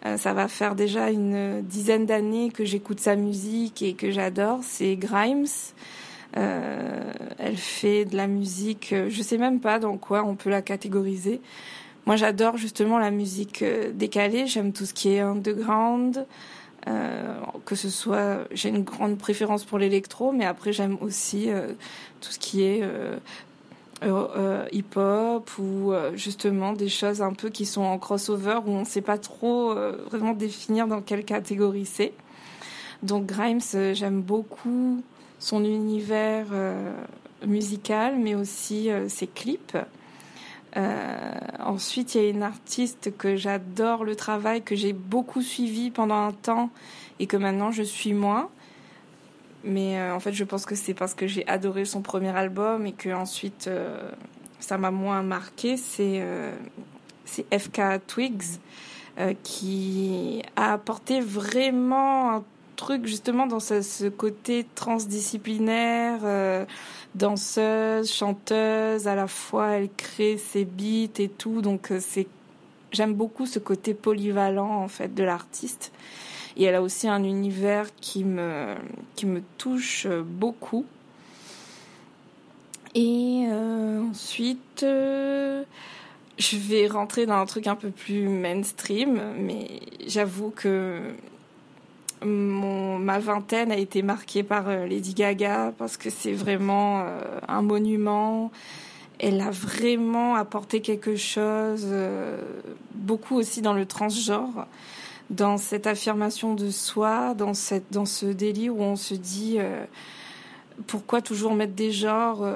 Euh, 0.05 0.17
ça 0.17 0.33
va 0.33 0.49
faire 0.49 0.75
déjà 0.75 1.11
une 1.11 1.63
dizaine 1.63 2.07
d'années 2.07 2.51
que 2.51 2.65
j'écoute 2.65 3.01
sa 3.01 3.17
musique 3.17 3.83
et 3.83 3.95
que 3.95 4.11
j'adore. 4.11 4.61
C'est 4.63 4.97
Grimes. 4.97 5.47
Euh, 6.37 7.13
elle 7.39 7.57
fait 7.57 8.05
de 8.05 8.15
la 8.15 8.27
musique, 8.27 8.95
je 9.09 9.23
sais 9.23 9.39
même 9.39 9.61
pas 9.61 9.79
dans 9.79 9.97
quoi 9.97 10.25
on 10.25 10.37
peut 10.37 10.51
la 10.51 10.61
catégoriser. 10.61 11.41
Moi, 12.09 12.17
j'adore 12.17 12.57
justement 12.57 12.99
la 12.99 13.11
musique 13.11 13.61
euh, 13.61 13.93
décalée. 13.93 14.47
J'aime 14.47 14.73
tout 14.73 14.87
ce 14.87 14.95
qui 14.95 15.11
est 15.11 15.21
underground. 15.21 16.25
Euh, 16.87 17.35
que 17.67 17.75
ce 17.75 17.91
soit, 17.91 18.47
j'ai 18.51 18.71
une 18.71 18.83
grande 18.83 19.19
préférence 19.19 19.65
pour 19.65 19.77
l'électro, 19.77 20.33
mais 20.33 20.47
après 20.47 20.73
j'aime 20.73 20.97
aussi 21.03 21.51
euh, 21.51 21.67
tout 22.23 22.33
ce 22.33 22.39
qui 22.39 22.63
est 22.63 22.83
hip-hop 24.73 25.51
ou 25.59 25.93
justement 26.15 26.73
des 26.73 26.89
choses 26.89 27.21
un 27.21 27.35
peu 27.35 27.51
qui 27.51 27.67
sont 27.67 27.83
en 27.83 27.99
crossover 27.99 28.61
où 28.65 28.71
on 28.71 28.81
ne 28.81 28.87
sait 28.87 29.03
pas 29.03 29.19
trop 29.19 29.75
vraiment 30.11 30.33
définir 30.33 30.87
dans 30.87 31.03
quelle 31.03 31.27
catégorie 31.27 31.85
c'est. 31.85 32.15
Donc 33.03 33.27
Grimes, 33.27 33.61
j'aime 33.93 34.23
beaucoup 34.23 35.03
son 35.39 35.63
univers 35.63 36.47
musical, 37.47 38.17
mais 38.19 38.35
aussi 38.35 38.89
ses 39.09 39.27
clips. 39.27 39.77
Euh, 40.77 41.33
ensuite, 41.61 42.15
il 42.15 42.23
y 42.23 42.27
a 42.27 42.29
une 42.29 42.43
artiste 42.43 43.17
que 43.17 43.37
j'adore 43.37 44.05
le 44.05 44.17
travail, 44.17 44.63
que 44.63 44.77
j'ai 44.77 44.93
beaucoup 44.93 45.43
suivi 45.43 45.91
pendant 45.91 46.27
un 46.27 46.33
temps 46.33 46.71
et 47.19 47.27
que 47.27 47.37
maintenant 47.37 47.71
je 47.71 47.83
suis 47.83 48.13
moins. 48.13 48.51
Mais 49.65 49.99
euh, 49.99 50.15
en 50.15 50.21
fait, 50.21 50.33
je 50.33 50.45
pense 50.45 50.67
que 50.67 50.75
c'est 50.75 50.95
parce 50.95 51.15
que 51.15 51.27
j'ai 51.27 51.47
adoré 51.49 51.85
son 51.85 52.03
premier 52.03 52.37
album 52.37 52.87
et 52.87 52.93
que 52.93 53.11
ensuite 53.11 53.67
euh, 53.67 54.11
ça 54.61 54.79
m'a 54.79 54.91
moins 54.91 55.23
marqué. 55.23 55.77
C'est 55.77 56.23
FK 57.27 58.07
Twigs 58.07 58.61
qui 59.43 60.43
a 60.55 60.73
apporté 60.75 61.21
vraiment 61.21 62.37
un 62.37 62.45
truc 62.79 63.07
justement 63.07 63.47
dans 63.47 63.61
ce, 63.61 64.09
côté 64.09 64.65
transdisciplinaire, 64.75 66.21
euh, 66.23 66.65
danseuse, 67.15 68.11
chanteuse, 68.11 69.09
à 69.09 69.15
la 69.17 69.27
fois 69.27 69.73
elle 69.73 69.91
crée 69.95 70.39
ses 70.39 70.65
beats 70.65 71.21
et 71.21 71.29
tout, 71.29 71.61
donc 71.61 71.91
euh, 71.91 71.99
c'est 72.01 72.27
j'aime 72.93 73.13
beaucoup 73.13 73.45
ce 73.45 73.59
côté 73.59 73.93
polyvalent 73.93 74.83
en 74.83 74.89
fait 74.89 75.15
de 75.15 75.25
l'artiste. 75.25 75.93
Et 76.57 76.65
elle 76.65 76.75
a 76.77 76.83
aussi 76.83 77.07
un 77.09 77.23
univers 77.25 77.89
qui 78.01 78.25
me 78.25 78.75
qui 79.17 79.27
me 79.27 79.43
touche 79.59 80.07
beaucoup. 80.07 80.87
Et 82.95 83.45
euh, 83.49 84.03
ensuite, 84.11 84.81
je 84.81 86.57
vais 86.57 86.87
rentrer 86.87 87.27
dans 87.27 87.35
un 87.35 87.47
truc 87.47 87.67
un 87.67 87.77
peu 87.77 87.91
plus 87.91 88.29
mainstream, 88.29 89.21
mais 89.37 89.81
j'avoue 90.07 90.51
que 90.51 91.15
ma 92.25 93.19
vingtaine 93.19 93.73
a 93.73 93.77
été 93.77 94.03
marquée 94.03 94.43
par 94.43 94.69
euh, 94.69 94.87
Lady 94.87 95.15
Gaga 95.15 95.73
parce 95.79 95.97
que 95.97 96.11
c'est 96.11 96.33
vraiment 96.33 97.01
euh, 97.01 97.21
un 97.47 97.63
monument. 97.63 98.51
Elle 99.19 99.41
a 99.41 99.51
vraiment 99.51 100.35
apporté 100.35 100.81
quelque 100.81 101.17
chose, 101.17 101.83
euh, 101.85 102.41
beaucoup 102.95 103.37
aussi 103.37 103.63
dans 103.63 103.73
le 103.73 103.85
transgenre, 103.87 104.67
dans 105.31 105.57
cette 105.57 105.87
affirmation 105.87 106.55
de 106.55 106.71
soi, 106.71 107.35
dans, 107.35 107.55
cette, 107.55 107.91
dans 107.91 108.07
ce 108.07 108.27
délit 108.27 108.71
où 108.71 108.81
on 108.81 108.97
se 108.97 109.15
dit 109.15 109.59
pourquoi 110.87 111.21
toujours 111.21 111.55
mettre 111.55 111.75
des 111.75 111.91
genres 111.91 112.47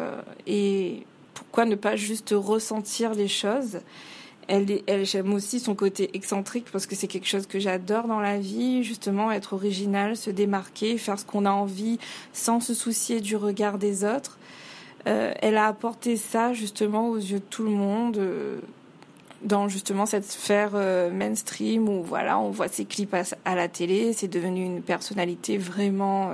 et 0.47 1.05
pourquoi 1.35 1.65
ne 1.65 1.75
pas 1.75 1.97
juste 1.97 2.33
ressentir 2.33 3.13
les 3.15 3.29
choses. 3.29 3.81
Elle, 4.53 5.07
j'aime 5.07 5.33
aussi 5.33 5.61
son 5.61 5.75
côté 5.75 6.11
excentrique 6.13 6.67
parce 6.71 6.85
que 6.85 6.95
c'est 6.95 7.07
quelque 7.07 7.27
chose 7.27 7.47
que 7.47 7.59
j'adore 7.59 8.07
dans 8.07 8.21
la 8.21 8.39
vie, 8.39 8.85
justement 8.85 9.33
être 9.33 9.55
original, 9.55 10.15
se 10.15 10.29
démarquer, 10.29 10.99
faire 10.99 11.19
ce 11.19 11.25
qu'on 11.25 11.47
a 11.47 11.51
envie 11.51 11.99
sans 12.35 12.61
se 12.61 12.75
soucier 12.75 13.23
du 13.23 13.35
regard 13.35 13.79
des 13.79 14.05
autres. 14.05 14.39
Euh, 15.09 15.33
elle 15.41 15.57
a 15.57 15.67
apporté 15.67 16.19
ça 16.19 16.53
justement 16.53 17.09
aux 17.09 17.17
yeux 17.17 17.39
de 17.39 17.45
tout 17.49 17.65
le 17.65 17.71
monde 17.71 18.19
euh, 18.19 18.61
dans 19.43 19.69
justement 19.69 20.05
cette 20.05 20.27
sphère 20.27 20.73
euh, 20.75 21.11
mainstream 21.11 21.89
où 21.89 22.03
voilà 22.03 22.39
on 22.39 22.51
voit 22.51 22.69
ses 22.69 22.85
clips 22.85 23.17
à, 23.47 23.55
la 23.55 23.69
télé, 23.69 24.13
c'est 24.13 24.29
devenu 24.29 24.65
une 24.65 24.83
personnalité 24.83 25.57
vraiment 25.57 26.31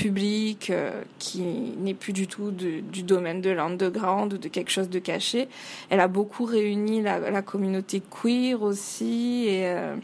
public 0.00 0.70
euh, 0.70 1.02
qui 1.18 1.42
n'est 1.42 1.94
plus 1.94 2.14
du 2.14 2.26
tout 2.26 2.50
du 2.50 3.02
domaine 3.02 3.42
de 3.42 3.50
l'underground 3.50 4.32
ou 4.32 4.38
de 4.38 4.48
quelque 4.48 4.70
chose 4.70 4.88
de 4.88 4.98
caché. 4.98 5.48
Elle 5.90 6.00
a 6.00 6.08
beaucoup 6.08 6.44
réuni 6.44 7.02
la, 7.02 7.42
communauté 7.42 8.00
queer 8.00 8.62
aussi 8.62 9.44
et 9.46 9.66
euh, 9.66 9.96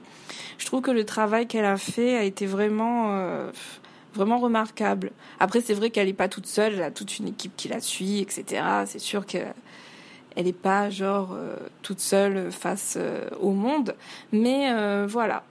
je 0.59 0.67
trouve 0.67 0.83
que 0.83 0.91
le 0.91 1.05
travail 1.05 1.47
qu'elle 1.47 1.65
a 1.65 1.79
fait 1.79 2.17
a 2.17 2.25
été 2.25 2.45
vraiment 2.45 3.13
euh, 3.13 3.51
vraiment 4.15 4.39
remarquable. 4.39 5.13
Après, 5.41 5.63
c'est 5.63 5.75
vrai 5.75 5.89
qu'elle 5.89 6.09
n'est 6.09 6.13
pas 6.13 6.29
toute 6.29 6.47
seule, 6.47 6.75
elle 6.75 6.83
a 6.83 6.91
toute 6.91 7.19
une 7.19 7.29
équipe 7.29 7.53
qui 7.57 7.69
la 7.69 7.81
suit, 7.81 8.21
etc. 8.21 8.63
C'est 8.85 8.99
sûr 8.99 9.25
que 9.25 9.39
elle 10.37 10.45
n'est 10.45 10.53
pas 10.53 10.91
genre 10.91 11.35
toute 11.81 12.01
seule 12.01 12.53
face 12.53 12.99
au 13.41 13.53
monde, 13.53 13.95
mais 14.33 15.07
voilà. 15.07 15.45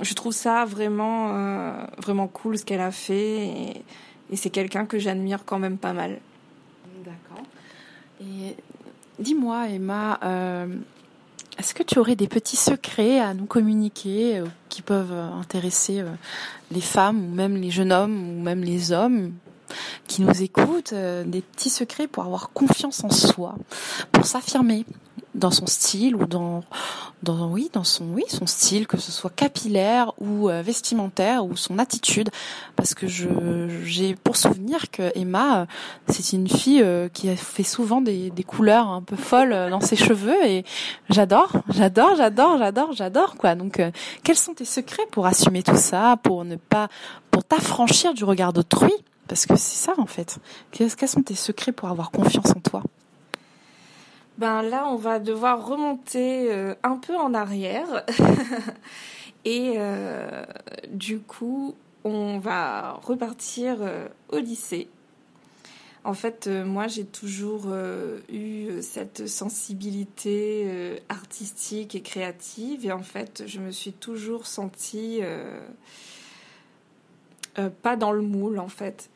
Je 0.00 0.14
trouve 0.14 0.32
ça 0.32 0.64
vraiment 0.64 1.86
vraiment 1.98 2.26
cool 2.26 2.58
ce 2.58 2.64
qu'elle 2.64 2.80
a 2.80 2.90
fait 2.90 3.46
et, 3.46 3.84
c'est 4.36 4.50
quelqu'un 4.50 4.84
que 4.84 4.98
j'admire 4.98 5.44
quand 5.44 5.60
même 5.60 5.78
pas 5.78 5.92
mal. 5.92 6.18
D'accord. 7.04 7.44
Dis-moi, 9.20 9.68
Emma, 9.68 10.18
est-ce 11.56 11.72
que 11.72 11.84
tu 11.84 12.00
aurais 12.00 12.16
des 12.16 12.26
petits 12.26 12.56
secrets 12.56 13.20
à 13.20 13.34
nous 13.34 13.44
communiquer 13.44 14.42
qui 14.68 14.82
peuvent 14.82 15.12
intéresser 15.12 16.02
les 16.72 16.80
femmes 16.80 17.24
ou 17.24 17.34
même 17.34 17.56
les 17.56 17.70
jeunes 17.70 17.92
hommes 17.92 18.28
ou 18.30 18.42
même 18.42 18.64
les 18.64 18.90
hommes 18.90 19.32
qui 20.06 20.22
nous 20.22 20.42
écoutent, 20.42 20.92
euh, 20.92 21.24
des 21.24 21.40
petits 21.40 21.70
secrets 21.70 22.06
pour 22.06 22.24
avoir 22.24 22.50
confiance 22.50 23.02
en 23.04 23.10
soi, 23.10 23.56
pour 24.12 24.26
s'affirmer? 24.26 24.84
Dans 25.34 25.50
son 25.50 25.66
style 25.66 26.14
ou 26.16 26.26
dans 26.26 26.62
dans 27.22 27.48
oui 27.50 27.70
dans 27.72 27.84
son 27.84 28.04
oui 28.12 28.24
son 28.28 28.46
style 28.46 28.86
que 28.86 28.98
ce 28.98 29.10
soit 29.10 29.30
capillaire 29.30 30.12
ou 30.20 30.48
euh, 30.48 30.62
vestimentaire 30.62 31.44
ou 31.44 31.56
son 31.56 31.78
attitude. 31.78 32.30
Parce 32.76 32.94
que 32.94 33.08
je 33.08 33.28
j'ai 33.84 34.14
pour 34.14 34.36
souvenir 34.36 34.90
que 34.90 35.10
Emma 35.14 35.60
euh, 35.60 35.66
c'est 36.08 36.36
une 36.36 36.48
fille 36.48 36.84
qui 37.12 37.28
a 37.28 37.36
fait 37.36 37.62
souvent 37.62 38.00
des, 38.00 38.30
des 38.30 38.44
couleurs 38.44 38.88
un 38.88 39.02
peu 39.02 39.16
folles 39.16 39.70
dans 39.70 39.80
ses 39.80 39.96
cheveux 39.96 40.44
et 40.46 40.64
j'adore 41.10 41.52
j'adore 41.70 42.14
j'adore 42.16 42.58
j'adore 42.58 42.92
j'adore 42.92 43.36
quoi. 43.36 43.54
Donc 43.54 43.82
quels 44.22 44.36
sont 44.36 44.54
tes 44.54 44.64
secrets 44.64 45.06
pour 45.10 45.26
assumer 45.26 45.62
tout 45.62 45.76
ça 45.76 46.18
pour 46.22 46.44
ne 46.44 46.56
pas 46.56 46.88
pour 47.30 47.44
t'affranchir 47.44 48.14
du 48.14 48.24
regard 48.24 48.52
d'autrui? 48.52 48.92
Parce 49.28 49.46
que 49.46 49.56
c'est 49.56 49.76
ça 49.76 49.94
en 49.98 50.06
fait. 50.06 50.38
Quels 50.70 50.90
sont 51.08 51.22
tes 51.22 51.34
secrets 51.34 51.72
pour 51.72 51.88
avoir 51.88 52.10
confiance 52.10 52.50
en 52.50 52.60
toi? 52.60 52.82
Ben 54.36 54.62
là, 54.62 54.88
on 54.88 54.96
va 54.96 55.20
devoir 55.20 55.64
remonter 55.64 56.52
euh, 56.52 56.74
un 56.82 56.96
peu 56.96 57.16
en 57.16 57.34
arrière. 57.34 58.04
Et 59.44 59.74
euh, 59.76 60.44
du 60.88 61.20
coup, 61.20 61.76
on 62.02 62.38
va 62.38 62.94
repartir 63.02 63.76
euh, 63.80 64.08
au 64.30 64.38
lycée. 64.38 64.88
En 66.02 66.14
fait, 66.14 66.48
moi, 66.48 66.86
j'ai 66.86 67.06
toujours 67.06 67.74
eu 68.30 68.82
cette 68.82 69.26
sensibilité 69.26 71.00
artistique 71.08 71.94
et 71.94 72.02
créative. 72.02 72.84
Et 72.84 72.92
en 72.92 73.02
fait, 73.02 73.44
je 73.46 73.58
me 73.58 73.70
suis 73.70 73.94
toujours 73.94 74.46
sentie 74.46 75.22
pas 77.80 77.96
dans 77.96 78.12
le 78.12 78.20
moule 78.20 78.58
en 78.58 78.68
fait. 78.68 79.08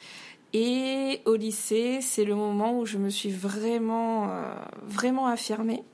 Et 0.54 1.20
au 1.26 1.36
lycée, 1.36 2.00
c'est 2.00 2.24
le 2.24 2.34
moment 2.34 2.78
où 2.78 2.86
je 2.86 2.96
me 2.98 3.10
suis 3.10 3.30
vraiment, 3.30 4.30
euh, 4.30 4.54
vraiment 4.82 5.26
affirmée. 5.26 5.84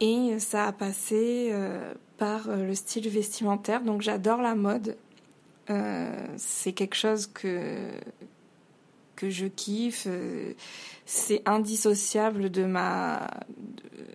Et 0.00 0.38
ça 0.38 0.66
a 0.66 0.72
passé 0.72 1.50
euh, 1.52 1.92
par 2.16 2.48
le 2.48 2.74
style 2.74 3.08
vestimentaire. 3.08 3.82
Donc 3.82 4.02
j'adore 4.02 4.40
la 4.40 4.54
mode. 4.54 4.96
c'est 6.36 6.72
quelque 6.72 6.96
chose 6.96 7.26
que, 7.26 7.90
que 9.16 9.30
je 9.30 9.46
kiffe. 9.46 10.08
C'est 11.06 11.42
indissociable 11.46 12.50
de 12.50 12.64
ma, 12.64 13.28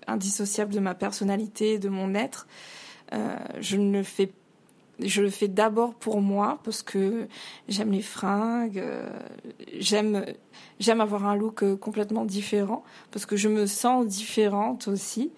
indissociable 0.07 0.73
de 0.73 0.79
ma 0.79 0.95
personnalité, 0.95 1.79
de 1.79 1.89
mon 1.89 2.13
être. 2.13 2.47
je 3.11 3.77
ne 3.77 4.03
fais 4.03 4.27
pas 4.27 4.33
je 5.01 5.21
le 5.21 5.29
fais 5.29 5.47
d'abord 5.47 5.93
pour 5.93 6.21
moi 6.21 6.59
parce 6.63 6.83
que 6.83 7.27
j'aime 7.67 7.91
les 7.91 8.01
fringues, 8.01 8.79
euh, 8.79 9.09
j'aime 9.77 10.25
j'aime 10.79 11.01
avoir 11.01 11.25
un 11.25 11.35
look 11.35 11.63
euh, 11.63 11.75
complètement 11.75 12.25
différent 12.25 12.83
parce 13.11 13.25
que 13.25 13.35
je 13.35 13.49
me 13.49 13.65
sens 13.65 14.05
différente 14.05 14.87
aussi. 14.87 15.31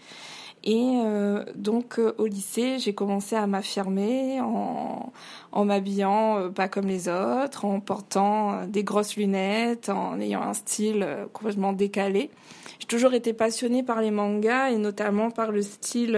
Et 0.64 1.02
euh, 1.04 1.44
donc 1.56 2.00
au 2.20 2.28
lycée, 2.28 2.78
j'ai 2.78 2.94
commencé 2.94 3.36
à 3.36 3.48
m'affirmer 3.48 4.40
en, 4.42 5.12
en 5.52 5.66
m'habillant 5.66 6.52
pas 6.52 6.68
comme 6.68 6.86
les 6.86 7.10
autres, 7.10 7.66
en 7.66 7.80
portant 7.80 8.68
des 8.68 8.84
grosses 8.84 9.16
lunettes, 9.16 9.90
en 9.90 10.20
ayant 10.20 10.44
un 10.44 10.54
style 10.54 11.08
complètement 11.34 11.74
décalé. 11.74 12.30
J'ai 12.78 12.86
toujours 12.86 13.16
été 13.16 13.34
passionnée 13.34 13.82
par 13.82 14.02
les 14.02 14.12
mangas 14.12 14.70
et 14.70 14.78
notamment 14.78 15.32
par 15.32 15.52
le 15.52 15.64
style 15.64 16.16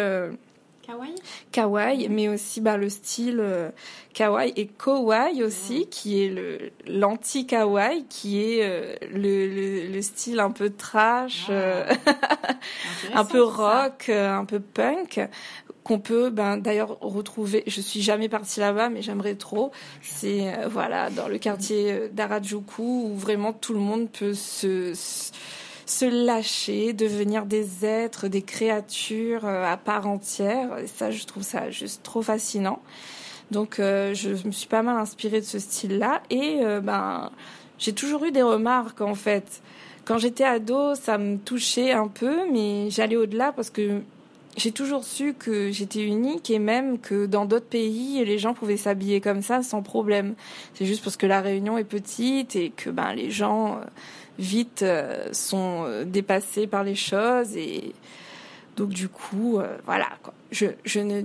Kawaii? 0.86 1.16
Kawaii, 1.54 2.10
mais 2.10 2.28
aussi 2.28 2.60
bah, 2.60 2.76
le 2.76 2.90
style 2.90 3.40
euh, 3.40 3.70
kawaii 4.14 4.52
et 4.58 4.68
kawaii 4.68 5.42
aussi, 5.42 5.88
qui 5.88 6.24
est 6.24 6.30
le 6.30 6.72
l'anti-kawaii, 6.86 8.06
qui 8.10 8.42
est 8.42 8.64
euh, 8.64 8.94
le, 9.10 9.88
le, 9.88 10.02
style 10.02 10.42
un 10.42 10.52
peu 10.52 10.70
trash, 10.70 11.46
ah. 11.48 11.52
euh, 11.52 11.94
un 13.14 13.24
peu 13.24 13.42
rock, 13.42 14.10
un 14.10 14.44
peu 14.44 14.60
punk 14.60 15.22
qu'on 15.86 16.00
peut 16.00 16.30
ben 16.30 16.58
d'ailleurs 16.58 16.98
retrouver. 17.00 17.64
Je 17.66 17.80
suis 17.80 18.02
jamais 18.02 18.28
partie 18.28 18.60
là-bas 18.60 18.90
mais 18.90 19.02
j'aimerais 19.02 19.36
trop. 19.36 19.72
C'est 20.02 20.68
voilà 20.68 21.10
dans 21.10 21.30
le 21.30 21.38
quartier 21.38 22.10
d'Arajuku 22.12 22.82
où 22.82 23.16
vraiment 23.16 23.54
tout 23.54 23.74
le 23.74 23.80
monde 23.80 24.10
peut 24.10 24.34
se 24.34 24.94
se 24.94 25.32
lâcher, 26.06 26.94
devenir 26.94 27.46
des 27.46 27.86
êtres, 27.86 28.28
des 28.28 28.42
créatures 28.42 29.46
euh, 29.46 29.72
à 29.72 29.78
part 29.78 30.08
entière. 30.08 30.78
Et 30.80 30.88
ça, 30.88 31.12
je 31.12 31.26
trouve 31.26 31.44
ça 31.44 31.70
juste 31.70 32.04
trop 32.04 32.22
fascinant. 32.22 32.82
Donc, 33.52 33.80
euh, 33.80 34.14
je 34.14 34.30
me 34.46 34.52
suis 34.52 34.68
pas 34.68 34.82
mal 34.82 34.98
inspirée 34.98 35.40
de 35.40 35.46
ce 35.46 35.60
style-là. 35.60 36.22
Et 36.30 36.60
euh, 36.62 36.80
ben, 36.80 37.32
j'ai 37.78 37.94
toujours 37.94 38.24
eu 38.26 38.32
des 38.32 38.42
remarques 38.42 39.02
en 39.02 39.16
fait. 39.16 39.62
Quand 40.06 40.18
j'étais 40.18 40.44
ado, 40.44 40.96
ça 40.96 41.18
me 41.18 41.38
touchait 41.38 41.92
un 41.92 42.08
peu, 42.08 42.50
mais 42.52 42.90
j'allais 42.90 43.16
au-delà 43.16 43.52
parce 43.54 43.70
que 43.70 44.02
j'ai 44.58 44.72
toujours 44.72 45.04
su 45.04 45.34
que 45.34 45.72
j'étais 45.72 46.04
unique 46.04 46.50
et 46.50 46.60
même 46.60 47.00
que 47.00 47.26
dans 47.26 47.46
d'autres 47.46 47.66
pays, 47.66 48.24
les 48.24 48.38
gens 48.38 48.54
pouvaient 48.54 48.78
s'habiller 48.78 49.22
comme 49.22 49.42
ça 49.42 49.64
sans 49.64 49.82
problème. 49.82 50.36
C'est 50.74 50.86
juste 50.86 51.04
parce 51.04 51.18
que 51.18 51.26
la 51.26 51.42
Réunion 51.42 51.78
est 51.78 51.86
petite 51.86 52.56
et 52.56 52.70
que 52.70 52.90
ben 52.90 53.14
les 53.14 53.32
gens 53.32 53.80
vite 54.40 54.82
euh, 54.82 55.32
sont 55.32 55.84
euh, 55.86 56.04
dépassés 56.06 56.68
par 56.68 56.84
les 56.84 56.96
choses 56.96 57.56
et 57.56 57.94
donc 58.76 58.90
du 58.90 59.08
coup 59.08 59.60
euh, 59.60 59.78
voilà 59.86 60.10
quoi. 60.22 60.34
Je, 60.52 60.68
je 60.86 61.00
ne 61.00 61.24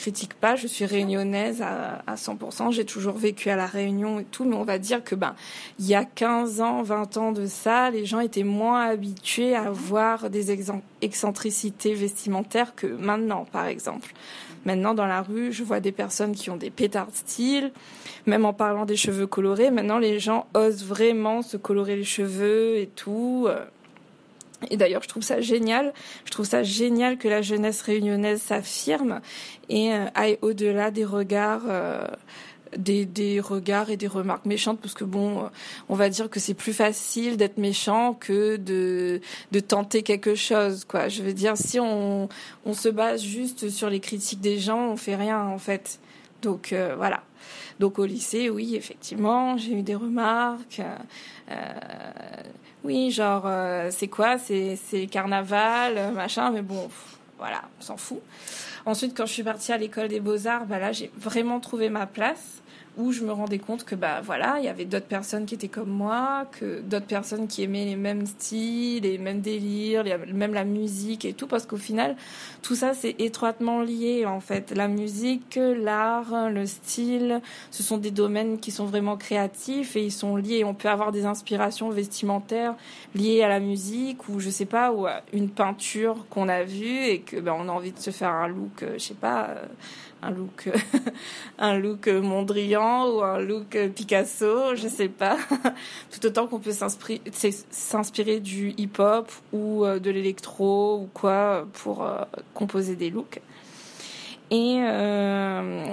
critique 0.00 0.34
pas, 0.34 0.56
je 0.56 0.66
suis 0.66 0.86
réunionnaise 0.86 1.60
à, 1.60 2.02
à 2.06 2.14
100%, 2.14 2.72
j'ai 2.72 2.86
toujours 2.86 3.18
vécu 3.18 3.50
à 3.50 3.56
la 3.56 3.66
Réunion 3.66 4.18
et 4.18 4.24
tout, 4.24 4.44
mais 4.44 4.56
on 4.56 4.64
va 4.64 4.78
dire 4.78 5.04
que 5.04 5.14
ben 5.14 5.34
il 5.78 5.86
y 5.86 5.94
a 5.94 6.04
15 6.04 6.62
ans, 6.62 6.82
20 6.82 7.16
ans 7.18 7.32
de 7.32 7.44
ça, 7.44 7.90
les 7.90 8.06
gens 8.06 8.20
étaient 8.20 8.42
moins 8.42 8.86
habitués 8.86 9.54
à 9.54 9.70
voir 9.70 10.30
des 10.30 10.56
excentricités 11.02 11.94
vestimentaires 11.94 12.74
que 12.74 12.86
maintenant 12.86 13.44
par 13.52 13.66
exemple. 13.66 14.14
Maintenant 14.64 14.94
dans 14.94 15.06
la 15.06 15.22
rue, 15.22 15.52
je 15.52 15.64
vois 15.64 15.80
des 15.80 15.92
personnes 15.92 16.34
qui 16.34 16.48
ont 16.48 16.56
des 16.56 16.70
pétards 16.70 17.08
style, 17.12 17.70
même 18.26 18.44
en 18.44 18.54
parlant 18.54 18.86
des 18.86 18.96
cheveux 18.96 19.26
colorés, 19.26 19.70
maintenant 19.70 19.98
les 19.98 20.18
gens 20.18 20.46
osent 20.54 20.84
vraiment 20.84 21.42
se 21.42 21.58
colorer 21.58 21.96
les 21.96 22.04
cheveux 22.04 22.76
et 22.78 22.86
tout. 22.86 23.48
Et 24.70 24.76
d'ailleurs, 24.76 25.02
je 25.02 25.08
trouve 25.08 25.22
ça 25.22 25.40
génial. 25.40 25.92
Je 26.24 26.30
trouve 26.30 26.46
ça 26.46 26.62
génial 26.62 27.16
que 27.16 27.28
la 27.28 27.42
jeunesse 27.42 27.80
réunionnaise 27.82 28.42
s'affirme 28.42 29.20
et 29.68 29.92
euh, 29.92 30.06
aille 30.14 30.38
au-delà 30.42 30.90
des 30.90 31.04
regards. 31.04 31.62
Euh, 31.68 32.06
des, 32.76 33.04
des, 33.04 33.40
regards 33.40 33.90
et 33.90 33.96
des 33.96 34.06
remarques 34.06 34.46
méchantes 34.46 34.78
parce 34.80 34.94
que 34.94 35.02
bon 35.02 35.50
on 35.88 35.96
va 35.96 36.08
dire 36.08 36.30
que 36.30 36.38
c'est 36.38 36.54
plus 36.54 36.72
facile 36.72 37.36
d'être 37.36 37.58
méchant 37.58 38.14
que 38.14 38.54
de, 38.54 39.20
de 39.50 39.58
tenter 39.58 40.04
quelque 40.04 40.36
chose 40.36 40.84
quoi 40.84 41.08
je 41.08 41.24
veux 41.24 41.32
dire 41.32 41.56
si 41.56 41.80
on, 41.80 42.28
on 42.64 42.72
se 42.72 42.88
base 42.88 43.24
juste 43.24 43.70
sur 43.70 43.90
les 43.90 43.98
critiques 43.98 44.40
des 44.40 44.60
gens 44.60 44.86
on 44.86 44.96
fait 44.96 45.16
rien 45.16 45.42
en 45.46 45.58
fait 45.58 45.98
donc 46.42 46.72
euh, 46.72 46.94
voilà 46.96 47.24
donc 47.80 47.98
au 47.98 48.04
lycée, 48.04 48.50
oui, 48.50 48.76
effectivement, 48.76 49.56
j'ai 49.56 49.72
eu 49.72 49.82
des 49.82 49.94
remarques. 49.94 50.82
Euh, 51.50 51.54
oui, 52.84 53.10
genre, 53.10 53.42
euh, 53.46 53.88
c'est 53.90 54.08
quoi? 54.08 54.36
C'est 54.38 55.06
carnaval, 55.10 56.12
machin, 56.12 56.50
mais 56.50 56.62
bon, 56.62 56.88
voilà, 57.38 57.62
on 57.78 57.82
s'en 57.82 57.96
fout. 57.96 58.20
Ensuite, 58.86 59.16
quand 59.16 59.26
je 59.26 59.32
suis 59.32 59.42
partie 59.42 59.72
à 59.72 59.76
l'école 59.76 60.08
des 60.08 60.20
beaux-arts, 60.20 60.66
bah 60.66 60.78
là, 60.78 60.92
j'ai 60.92 61.10
vraiment 61.16 61.60
trouvé 61.60 61.90
ma 61.90 62.06
place 62.06 62.62
où 63.00 63.12
je 63.12 63.24
me 63.24 63.32
rendais 63.32 63.58
compte 63.58 63.84
que 63.84 63.94
bah 63.94 64.20
voilà, 64.22 64.56
il 64.58 64.64
y 64.64 64.68
avait 64.68 64.84
d'autres 64.84 65.06
personnes 65.06 65.46
qui 65.46 65.54
étaient 65.54 65.68
comme 65.68 65.90
moi, 65.90 66.46
que 66.52 66.80
d'autres 66.80 67.06
personnes 67.06 67.48
qui 67.48 67.62
aimaient 67.62 67.84
les 67.84 67.96
mêmes 67.96 68.26
styles, 68.26 69.02
les 69.02 69.18
mêmes 69.18 69.40
délires, 69.40 70.04
même 70.32 70.54
la 70.54 70.64
musique 70.64 71.24
et 71.24 71.32
tout, 71.32 71.46
parce 71.46 71.66
qu'au 71.66 71.76
final, 71.76 72.16
tout 72.62 72.74
ça 72.74 72.94
c'est 72.94 73.16
étroitement 73.18 73.80
lié 73.80 74.26
en 74.26 74.40
fait. 74.40 74.72
La 74.76 74.88
musique, 74.88 75.58
l'art, 75.58 76.50
le 76.50 76.66
style, 76.66 77.40
ce 77.70 77.82
sont 77.82 77.96
des 77.96 78.10
domaines 78.10 78.58
qui 78.58 78.70
sont 78.70 78.84
vraiment 78.84 79.16
créatifs 79.16 79.96
et 79.96 80.04
ils 80.04 80.12
sont 80.12 80.36
liés. 80.36 80.64
On 80.64 80.74
peut 80.74 80.88
avoir 80.88 81.10
des 81.10 81.24
inspirations 81.24 81.90
vestimentaires 81.90 82.74
liées 83.14 83.42
à 83.42 83.48
la 83.48 83.60
musique 83.60 84.28
ou 84.28 84.40
je 84.40 84.50
sais 84.50 84.66
pas 84.66 84.92
ou 84.92 85.06
à 85.06 85.22
une 85.32 85.48
peinture 85.48 86.26
qu'on 86.28 86.48
a 86.48 86.64
vue 86.64 87.04
et 87.04 87.20
que 87.20 87.38
ben 87.40 87.54
on 87.58 87.68
a 87.68 87.72
envie 87.72 87.92
de 87.92 87.98
se 87.98 88.10
faire 88.10 88.30
un 88.30 88.48
look, 88.48 88.82
euh, 88.82 88.94
je 88.94 89.04
sais 89.04 89.14
pas. 89.14 89.48
Euh, 89.48 89.66
un 90.22 90.30
look 90.30 90.70
un 91.58 92.20
Mondrian 92.20 93.08
ou 93.08 93.22
un 93.22 93.38
look 93.38 93.78
Picasso, 93.94 94.74
je 94.74 94.88
sais 94.88 95.08
pas. 95.08 95.36
Tout 96.10 96.26
autant 96.26 96.46
qu'on 96.46 96.58
peut 96.58 96.72
s'inspirer 96.72 98.40
du 98.40 98.70
hip-hop 98.76 99.30
ou 99.52 99.84
de 99.86 100.10
l'électro 100.10 101.00
ou 101.02 101.08
quoi 101.12 101.66
pour 101.72 102.08
composer 102.54 102.96
des 102.96 103.10
looks. 103.10 103.40
Et 104.50 104.82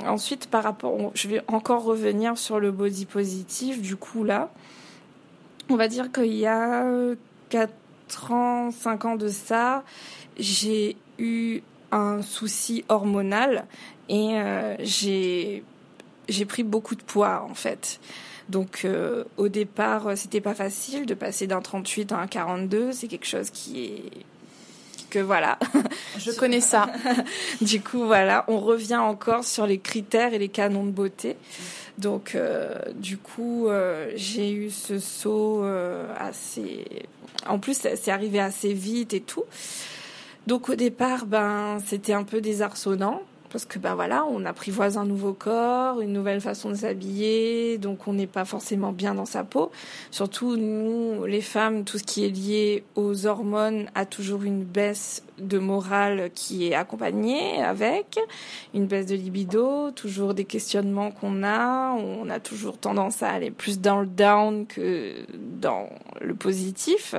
ensuite, 0.07 0.47
par 0.47 0.63
rapport, 0.63 1.11
je 1.13 1.27
vais 1.27 1.41
encore 1.47 1.83
revenir 1.83 2.37
sur 2.37 2.59
le 2.59 2.71
body 2.71 3.05
positif. 3.05 3.81
Du 3.81 3.95
coup, 3.95 4.23
là, 4.23 4.49
on 5.69 5.75
va 5.75 5.87
dire 5.87 6.11
qu'il 6.11 6.33
y 6.33 6.47
a 6.47 6.85
4 7.49 8.31
ans, 8.31 8.71
5 8.71 9.05
ans 9.05 9.15
de 9.15 9.27
ça, 9.27 9.83
j'ai 10.37 10.95
eu 11.19 11.61
un 11.91 12.21
souci 12.21 12.84
hormonal 12.89 13.65
et 14.10 14.32
euh, 14.34 14.76
j'ai 14.80 15.63
j'ai 16.28 16.45
pris 16.45 16.63
beaucoup 16.63 16.95
de 16.95 17.04
poids 17.04 17.45
en 17.50 17.54
fait. 17.54 18.00
Donc 18.50 18.82
euh, 18.86 19.23
au 19.38 19.50
départ, 19.50 20.17
c'était 20.17 20.41
pas 20.41 20.54
facile 20.54 21.06
de 21.06 21.13
passer 21.13 21.47
d'un 21.47 21.62
38 21.62 22.12
à 22.12 22.19
un 22.19 22.28
42, 22.28 22.91
c'est 22.91 23.08
quelque 23.08 23.28
chose 23.28 23.50
qui 23.50 23.86
est 23.86 24.12
que 25.10 25.19
voilà. 25.19 25.58
Je 26.19 26.32
connais 26.32 26.60
ça. 26.60 26.88
du 27.62 27.82
coup, 27.82 28.06
voilà, 28.06 28.43
on 28.50 28.60
revient 28.60 28.97
encore 28.97 29.45
sur 29.45 29.65
les 29.65 29.80
critères 29.80 30.34
et 30.34 30.39
les 30.39 30.50
canons 30.50 30.86
de 30.86 30.91
beauté. 30.91 31.38
Donc, 31.97 32.36
euh, 32.36 32.76
du 32.93 33.17
coup, 33.17 33.69
j'ai 34.15 34.52
eu 34.52 34.69
ce 34.69 35.00
saut 35.00 35.63
assez. 36.19 36.84
En 37.47 37.58
plus, 37.58 37.78
c'est 37.78 38.12
arrivé 38.12 38.41
assez 38.41 38.73
vite 38.73 39.13
et 39.13 39.21
tout. 39.21 39.45
Donc 40.47 40.69
au 40.69 40.75
départ, 40.75 41.25
ben 41.25 41.77
c'était 41.86 42.13
un 42.13 42.23
peu 42.23 42.39
désarçonnant 42.39 43.21
parce 43.49 43.65
que 43.65 43.79
ben 43.79 43.95
voilà, 43.95 44.25
on 44.29 44.45
apprivoise 44.45 44.97
un 44.97 45.03
nouveau 45.03 45.33
corps, 45.33 45.99
une 45.99 46.13
nouvelle 46.13 46.39
façon 46.39 46.69
de 46.69 46.75
s'habiller, 46.75 47.77
donc 47.77 48.07
on 48.07 48.13
n'est 48.13 48.27
pas 48.27 48.45
forcément 48.45 48.93
bien 48.93 49.13
dans 49.13 49.25
sa 49.25 49.43
peau. 49.43 49.71
Surtout 50.10 50.55
nous, 50.55 51.25
les 51.25 51.41
femmes, 51.41 51.83
tout 51.83 51.97
ce 51.97 52.03
qui 52.03 52.23
est 52.23 52.29
lié 52.29 52.86
aux 52.95 53.25
hormones 53.25 53.88
a 53.93 54.05
toujours 54.05 54.43
une 54.43 54.63
baisse 54.63 55.21
de 55.38 55.60
morale 55.60 56.29
qui 56.33 56.67
est 56.67 56.75
accompagnée 56.75 57.62
avec 57.62 58.17
une 58.73 58.86
baisse 58.86 59.07
de 59.07 59.15
libido, 59.15 59.91
toujours 59.91 60.33
des 60.33 60.45
questionnements 60.45 61.12
qu'on 61.12 61.43
a, 61.43 61.91
on 61.91 62.29
a 62.29 62.39
toujours 62.39 62.77
tendance 62.77 63.21
à 63.21 63.31
aller 63.31 63.51
plus 63.51 63.81
dans 63.81 63.99
le 63.99 64.07
down 64.07 64.65
que 64.65 65.13
dans 65.60 65.89
le 66.21 66.36
positif. 66.36 67.15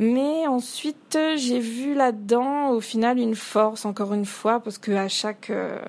Mais 0.00 0.46
ensuite, 0.46 1.18
j'ai 1.36 1.58
vu 1.58 1.92
là-dedans, 1.92 2.70
au 2.70 2.80
final, 2.80 3.18
une 3.18 3.34
force, 3.34 3.84
encore 3.84 4.14
une 4.14 4.26
fois, 4.26 4.60
parce 4.60 4.78
que 4.78 4.92
à 4.92 5.08
chaque, 5.08 5.50
euh, 5.50 5.80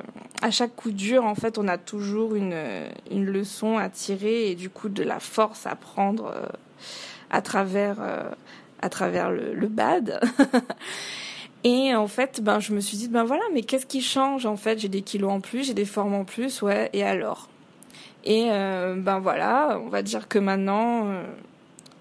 à 0.41 0.49
chaque 0.49 0.75
coup 0.75 0.89
dur, 0.89 1.25
en 1.25 1.35
fait, 1.35 1.59
on 1.59 1.67
a 1.67 1.77
toujours 1.77 2.33
une, 2.33 2.57
une 3.11 3.25
leçon 3.25 3.77
à 3.77 3.87
tirer 3.87 4.49
et 4.49 4.55
du 4.55 4.71
coup, 4.71 4.89
de 4.89 5.03
la 5.03 5.19
force 5.19 5.67
à 5.67 5.75
prendre 5.75 6.33
euh, 6.35 6.47
à 7.29 7.43
travers, 7.43 7.97
euh, 8.01 8.31
à 8.81 8.89
travers 8.89 9.29
le, 9.29 9.53
le 9.53 9.67
bad. 9.67 10.19
Et 11.65 11.93
en 11.93 12.07
fait, 12.07 12.41
ben, 12.41 12.61
je 12.61 12.73
me 12.73 12.79
suis 12.79 12.95
dit, 12.95 13.09
ben 13.09 13.25
voilà, 13.25 13.43
mais 13.53 13.63
qu'est-ce 13.63 13.85
qui 13.85 14.01
change 14.01 14.45
en 14.45 14.55
fait? 14.55 14.79
J'ai 14.79 14.87
des 14.87 15.01
kilos 15.01 15.29
en 15.29 15.41
plus, 15.41 15.65
j'ai 15.65 15.73
des 15.73 15.83
formes 15.83 16.13
en 16.13 16.23
plus, 16.23 16.61
ouais. 16.61 16.89
Et 16.93 17.03
alors? 17.03 17.49
Et 18.23 18.47
ben 18.49 19.19
voilà, 19.19 19.77
on 19.83 19.89
va 19.89 20.01
dire 20.01 20.29
que 20.29 20.39
maintenant, 20.39 21.21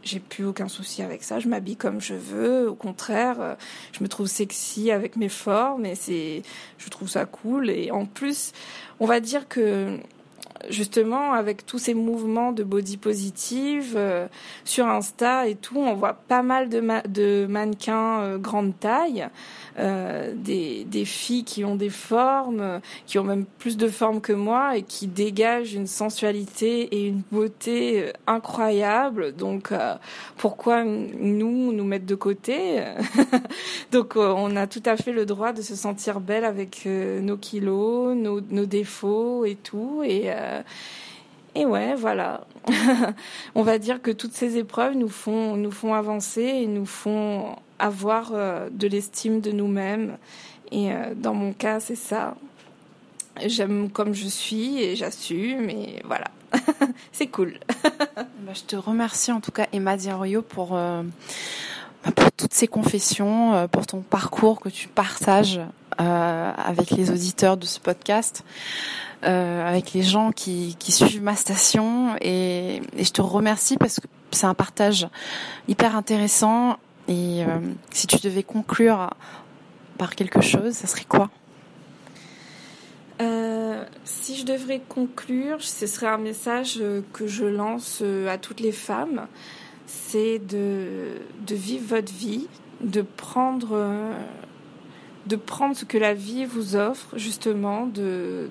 j'ai 0.09 0.21
plus 0.21 0.45
aucun 0.45 0.69
souci 0.69 1.03
avec 1.03 1.23
ça. 1.23 1.39
Je 1.39 1.49
m'habille 1.49 1.77
comme 1.77 2.01
je 2.01 2.15
veux. 2.15 2.69
Au 2.69 2.75
contraire, 2.75 3.41
euh, 3.41 3.55
je 3.93 4.03
me 4.03 4.09
trouve 4.09 4.27
sexy 4.27 4.91
avec 4.91 5.17
mes 5.17 5.29
formes 5.29 5.85
et 5.85 5.95
c'est, 5.95 6.43
je 6.79 6.89
trouve 6.89 7.09
ça 7.09 7.27
cool. 7.27 7.71
Et 7.71 7.91
en 7.91 8.07
plus, 8.07 8.53
on 9.01 9.07
va 9.07 9.21
dire 9.21 9.49
que 9.49 9.99
justement, 10.71 11.33
avec 11.33 11.67
tous 11.67 11.79
ces 11.79 11.95
mouvements 11.95 12.53
de 12.53 12.63
body 12.63 12.97
positive 12.97 13.95
euh, 13.97 14.27
sur 14.65 14.87
Insta 14.87 15.49
et 15.49 15.55
tout, 15.55 15.79
on 15.79 15.95
voit 15.95 16.15
pas 16.15 16.43
mal 16.43 16.69
de, 16.69 16.83
de 17.09 17.47
mannequins 17.47 18.21
euh, 18.21 18.39
grande 18.39 18.79
taille, 18.79 19.29
euh, 19.79 20.33
des, 20.35 20.85
des, 20.85 21.05
filles 21.05 21.45
qui 21.45 21.65
ont 21.65 21.77
des 21.77 21.91
formes, 21.91 22.81
qui 23.07 23.19
ont 23.19 23.25
même 23.25 23.45
plus 23.59 23.77
de 23.77 23.89
formes 23.89 24.21
que 24.21 24.33
moi 24.33 24.77
et 24.77 24.83
qui 24.83 25.07
dégagent 25.07 25.75
une 25.75 25.87
sensualité 25.87 26.83
et 26.97 27.07
une 27.07 27.23
beauté 27.31 28.13
incroyable. 28.27 29.35
Donc, 29.35 29.73
pourquoi 30.37 30.85
nous 30.85 31.73
nous 31.73 31.85
mettre 31.85 32.07
de 32.07 32.15
côté? 32.15 32.83
Donc, 33.93 34.17
on 34.17 34.57
a 34.57 34.67
tout 34.67 34.83
à 34.85 34.97
fait 34.97 35.13
le 35.13 35.27
droit 35.27 35.53
de 35.53 35.63
se 35.63 35.77
sentir 35.77 36.21
belle 36.21 36.45
avec 36.45 36.87
nos 36.87 37.37
kilos, 37.37 38.17
nos, 38.17 38.41
nos 38.41 38.67
défauts 38.67 39.45
et 39.45 39.55
tout. 39.55 40.03
Et 40.05 40.25
euh, 40.27 40.48
et 41.55 41.67
ouais, 41.67 41.95
voilà. 41.97 42.47
On 43.57 43.63
va 43.63 43.79
dire 43.79 44.01
que 44.01 44.11
toutes 44.11 44.33
ces 44.33 44.59
épreuves 44.59 44.95
nous 44.95 45.09
font, 45.09 45.57
nous 45.57 45.73
font 45.73 45.95
avancer 45.95 46.43
et 46.43 46.67
nous 46.69 46.87
font 46.87 47.57
avoir 47.81 48.31
euh, 48.33 48.69
de 48.71 48.87
l'estime 48.87 49.41
de 49.41 49.51
nous-mêmes. 49.51 50.19
Et 50.71 50.93
euh, 50.93 51.15
dans 51.17 51.35
mon 51.35 51.53
cas, 51.53 51.81
c'est 51.81 51.97
ça. 51.97 52.37
J'aime 53.45 53.91
comme 53.91 54.15
je 54.15 54.27
suis 54.27 54.81
et 54.81 54.95
j'assume 54.95 55.71
et 55.71 56.01
voilà. 56.05 56.29
c'est 57.13 57.27
cool. 57.27 57.55
Bah, 58.17 58.55
je 58.55 58.63
te 58.63 58.77
remercie 58.77 59.31
en 59.31 59.41
tout 59.41 59.51
cas 59.51 59.67
Emma 59.73 59.97
Diario 59.99 60.41
pour, 60.41 60.71
bah, 60.71 61.03
pour 62.17 62.33
toutes 62.33 62.55
ces 62.55 62.67
confessions, 62.67 63.69
pour 63.71 63.87
ton 63.87 64.01
parcours 64.01 64.61
que 64.61 64.71
tu 64.71 64.89
partages 64.89 65.61
avec 65.99 66.91
les 66.93 67.11
auditeurs 67.11 67.57
de 67.57 67.67
ce 67.67 67.81
podcast. 67.81 68.45
Euh, 69.25 69.69
avec 69.69 69.95
les 69.95 70.03
gens 70.03 70.31
qui, 70.31 70.77
suivent 70.89 71.23
ma 71.23 71.35
station. 71.35 72.15
Et, 72.21 72.81
je 72.97 73.11
te 73.11 73.21
remercie 73.21 73.77
parce 73.77 73.99
que 73.99 74.07
c'est 74.31 74.47
un 74.47 74.55
partage 74.55 75.09
hyper 75.67 75.97
intéressant. 75.97 76.77
Et 77.09 77.45
euh, 77.45 77.59
si 77.91 78.07
tu 78.07 78.19
devais 78.19 78.45
conclure 78.45 79.11
par 79.97 80.15
quelque 80.15 80.41
chose, 80.41 80.73
ça 80.75 80.87
serait 80.87 81.07
quoi? 81.09 81.31
Euh, 83.21 83.85
si 84.05 84.37
je 84.37 84.45
devrais 84.45 84.81
conclure, 84.89 85.63
ce 85.63 85.89
serait 85.89 86.07
un 86.07 86.19
message 86.19 86.81
que 87.13 87.27
je 87.27 87.45
lance 87.45 88.05
à 88.29 88.39
toutes 88.39 88.61
les 88.61 88.71
femmes, 88.71 89.27
c'est 89.87 90.39
de 90.39 91.19
vivre 91.51 91.97
votre 91.97 92.13
vie, 92.13 92.47
de 92.83 93.03
prendre, 93.03 93.77
de 95.29 95.37
prendre 95.37 95.77
ce 95.77 95.85
que 95.85 95.99
la 95.99 96.15
vie 96.15 96.47
vous 96.47 96.75
offre, 96.75 97.17
justement, 97.17 97.87
de, 97.87 98.49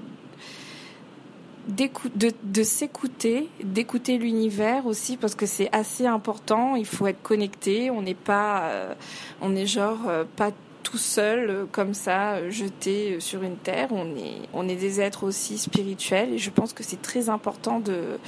de, 1.67 2.31
de 2.43 2.63
s'écouter, 2.63 3.49
d'écouter 3.63 4.17
l'univers 4.17 4.85
aussi 4.85 5.17
parce 5.17 5.35
que 5.35 5.45
c'est 5.45 5.69
assez 5.73 6.05
important. 6.05 6.75
Il 6.75 6.85
faut 6.85 7.07
être 7.07 7.21
connecté. 7.21 7.89
On 7.89 8.01
n'est 8.03 8.13
pas, 8.13 8.69
euh, 8.69 8.93
on 9.41 9.55
est 9.55 9.65
genre 9.65 10.07
euh, 10.07 10.23
pas 10.35 10.51
tout 10.83 10.97
seul 10.97 11.49
euh, 11.49 11.65
comme 11.71 11.93
ça 11.93 12.49
jeté 12.49 13.19
sur 13.19 13.43
une 13.43 13.57
terre. 13.57 13.89
On 13.91 14.15
est, 14.15 14.41
on 14.53 14.69
est 14.69 14.75
des 14.75 15.01
êtres 15.01 15.23
aussi 15.23 15.57
spirituels 15.57 16.33
et 16.33 16.37
je 16.37 16.51
pense 16.51 16.73
que 16.73 16.83
c'est 16.83 17.01
très 17.01 17.27
important 17.29 17.79
de 17.79 18.19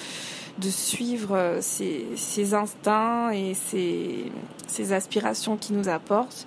de 0.60 0.70
suivre 0.70 1.58
ses, 1.62 2.06
ses 2.16 2.54
instincts 2.54 3.32
et 3.32 3.54
ses, 3.54 4.32
ses, 4.68 4.94
aspirations 4.94 5.58
qui 5.58 5.74
nous 5.74 5.90
apportent 5.90 6.46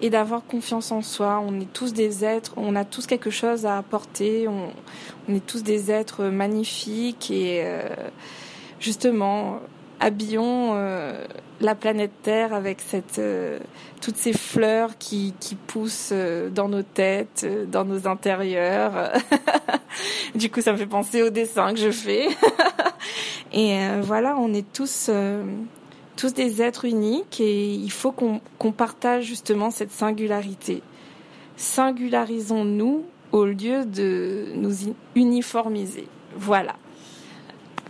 et 0.00 0.10
d'avoir 0.10 0.44
confiance 0.44 0.90
en 0.92 1.02
soi. 1.02 1.42
On 1.46 1.60
est 1.60 1.72
tous 1.72 1.92
des 1.92 2.24
êtres, 2.24 2.54
on 2.56 2.74
a 2.76 2.84
tous 2.84 3.06
quelque 3.06 3.30
chose 3.30 3.66
à 3.66 3.78
apporter, 3.78 4.48
on, 4.48 4.70
on 5.28 5.34
est 5.34 5.46
tous 5.46 5.62
des 5.62 5.90
êtres 5.90 6.24
magnifiques 6.24 7.30
et 7.30 7.62
euh, 7.64 7.88
justement 8.80 9.60
habillons 10.00 10.72
euh, 10.74 11.24
la 11.60 11.76
planète 11.76 12.10
Terre 12.22 12.52
avec 12.54 12.80
cette, 12.80 13.20
euh, 13.20 13.60
toutes 14.00 14.16
ces 14.16 14.32
fleurs 14.32 14.98
qui, 14.98 15.32
qui 15.38 15.54
poussent 15.54 16.12
dans 16.50 16.68
nos 16.68 16.82
têtes, 16.82 17.46
dans 17.70 17.84
nos 17.84 18.08
intérieurs. 18.08 19.12
du 20.34 20.50
coup, 20.50 20.60
ça 20.60 20.72
me 20.72 20.76
fait 20.76 20.86
penser 20.86 21.22
au 21.22 21.30
dessin 21.30 21.72
que 21.72 21.78
je 21.78 21.90
fais. 21.90 22.28
et 23.52 24.00
voilà, 24.02 24.36
on 24.38 24.52
est 24.54 24.70
tous 24.72 25.10
tous 26.16 26.34
des 26.34 26.62
êtres 26.62 26.84
uniques 26.84 27.40
et 27.40 27.72
il 27.74 27.90
faut 27.90 28.12
qu'on 28.12 28.72
partage 28.72 29.24
justement 29.24 29.70
cette 29.70 29.92
singularité. 29.92 30.82
Singularisons-nous 31.56 33.04
au 33.32 33.44
lieu 33.44 33.84
de 33.84 34.52
nous 34.54 34.94
uniformiser. 35.14 36.06
Voilà. 36.36 36.74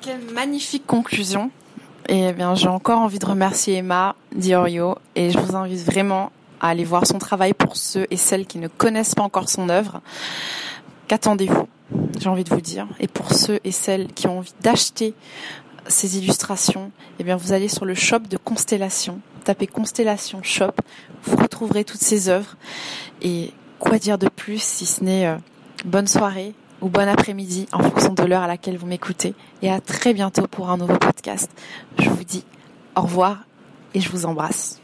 Quelle 0.01 0.22
magnifique 0.33 0.87
conclusion. 0.87 1.51
Et 2.09 2.29
eh 2.29 2.33
bien, 2.33 2.55
j'ai 2.55 2.68
encore 2.68 2.98
envie 2.98 3.18
de 3.18 3.27
remercier 3.27 3.77
Emma 3.77 4.16
Diorio 4.35 4.96
et 5.14 5.31
je 5.31 5.38
vous 5.38 5.54
invite 5.54 5.85
vraiment 5.85 6.33
à 6.60 6.69
aller 6.69 6.85
voir 6.85 7.06
son 7.06 7.19
travail 7.19 7.54
pour 7.54 7.77
ceux 7.77 8.06
et 8.10 8.17
celles 8.17 8.46
qui 8.46 8.58
ne 8.58 8.69
connaissent 8.69 9.15
pas 9.15 9.23
encore 9.23 9.48
son 9.48 9.69
œuvre. 9.69 10.00
Qu'attendez-vous? 11.06 11.69
J'ai 12.18 12.28
envie 12.28 12.44
de 12.44 12.50
vous 12.50 12.60
dire. 12.60 12.86
Et 13.00 13.08
pour 13.08 13.32
ceux 13.32 13.60
et 13.64 13.72
celles 13.72 14.08
qui 14.08 14.26
ont 14.26 14.38
envie 14.38 14.54
d'acheter 14.60 15.14
ces 15.88 16.18
illustrations, 16.18 16.92
eh 17.18 17.24
bien, 17.24 17.36
vous 17.36 17.52
allez 17.52 17.68
sur 17.68 17.84
le 17.84 17.94
shop 17.94 18.20
de 18.30 18.36
Constellation. 18.36 19.20
Tapez 19.44 19.66
Constellation 19.66 20.42
Shop. 20.42 20.72
Vous 21.24 21.36
retrouverez 21.36 21.84
toutes 21.84 22.00
ces 22.00 22.28
œuvres. 22.28 22.56
Et 23.22 23.50
quoi 23.78 23.98
dire 23.98 24.18
de 24.18 24.28
plus 24.28 24.62
si 24.62 24.86
ce 24.86 25.02
n'est 25.02 25.26
euh, 25.26 25.36
bonne 25.84 26.06
soirée 26.06 26.54
ou 26.80 26.88
bon 26.88 27.08
après-midi 27.08 27.66
en 27.72 27.82
fonction 27.82 28.12
de 28.12 28.22
l'heure 28.24 28.42
à 28.42 28.48
laquelle 28.48 28.76
vous 28.76 28.86
m'écoutez. 28.86 29.34
Et 29.62 29.70
à 29.70 29.80
très 29.80 30.14
bientôt 30.14 30.46
pour 30.46 30.70
un 30.70 30.76
nouveau 30.76 30.96
podcast. 30.96 31.50
Je 31.98 32.08
vous 32.08 32.24
dis 32.24 32.44
au 32.96 33.02
revoir 33.02 33.44
et 33.94 34.00
je 34.00 34.08
vous 34.10 34.26
embrasse. 34.26 34.81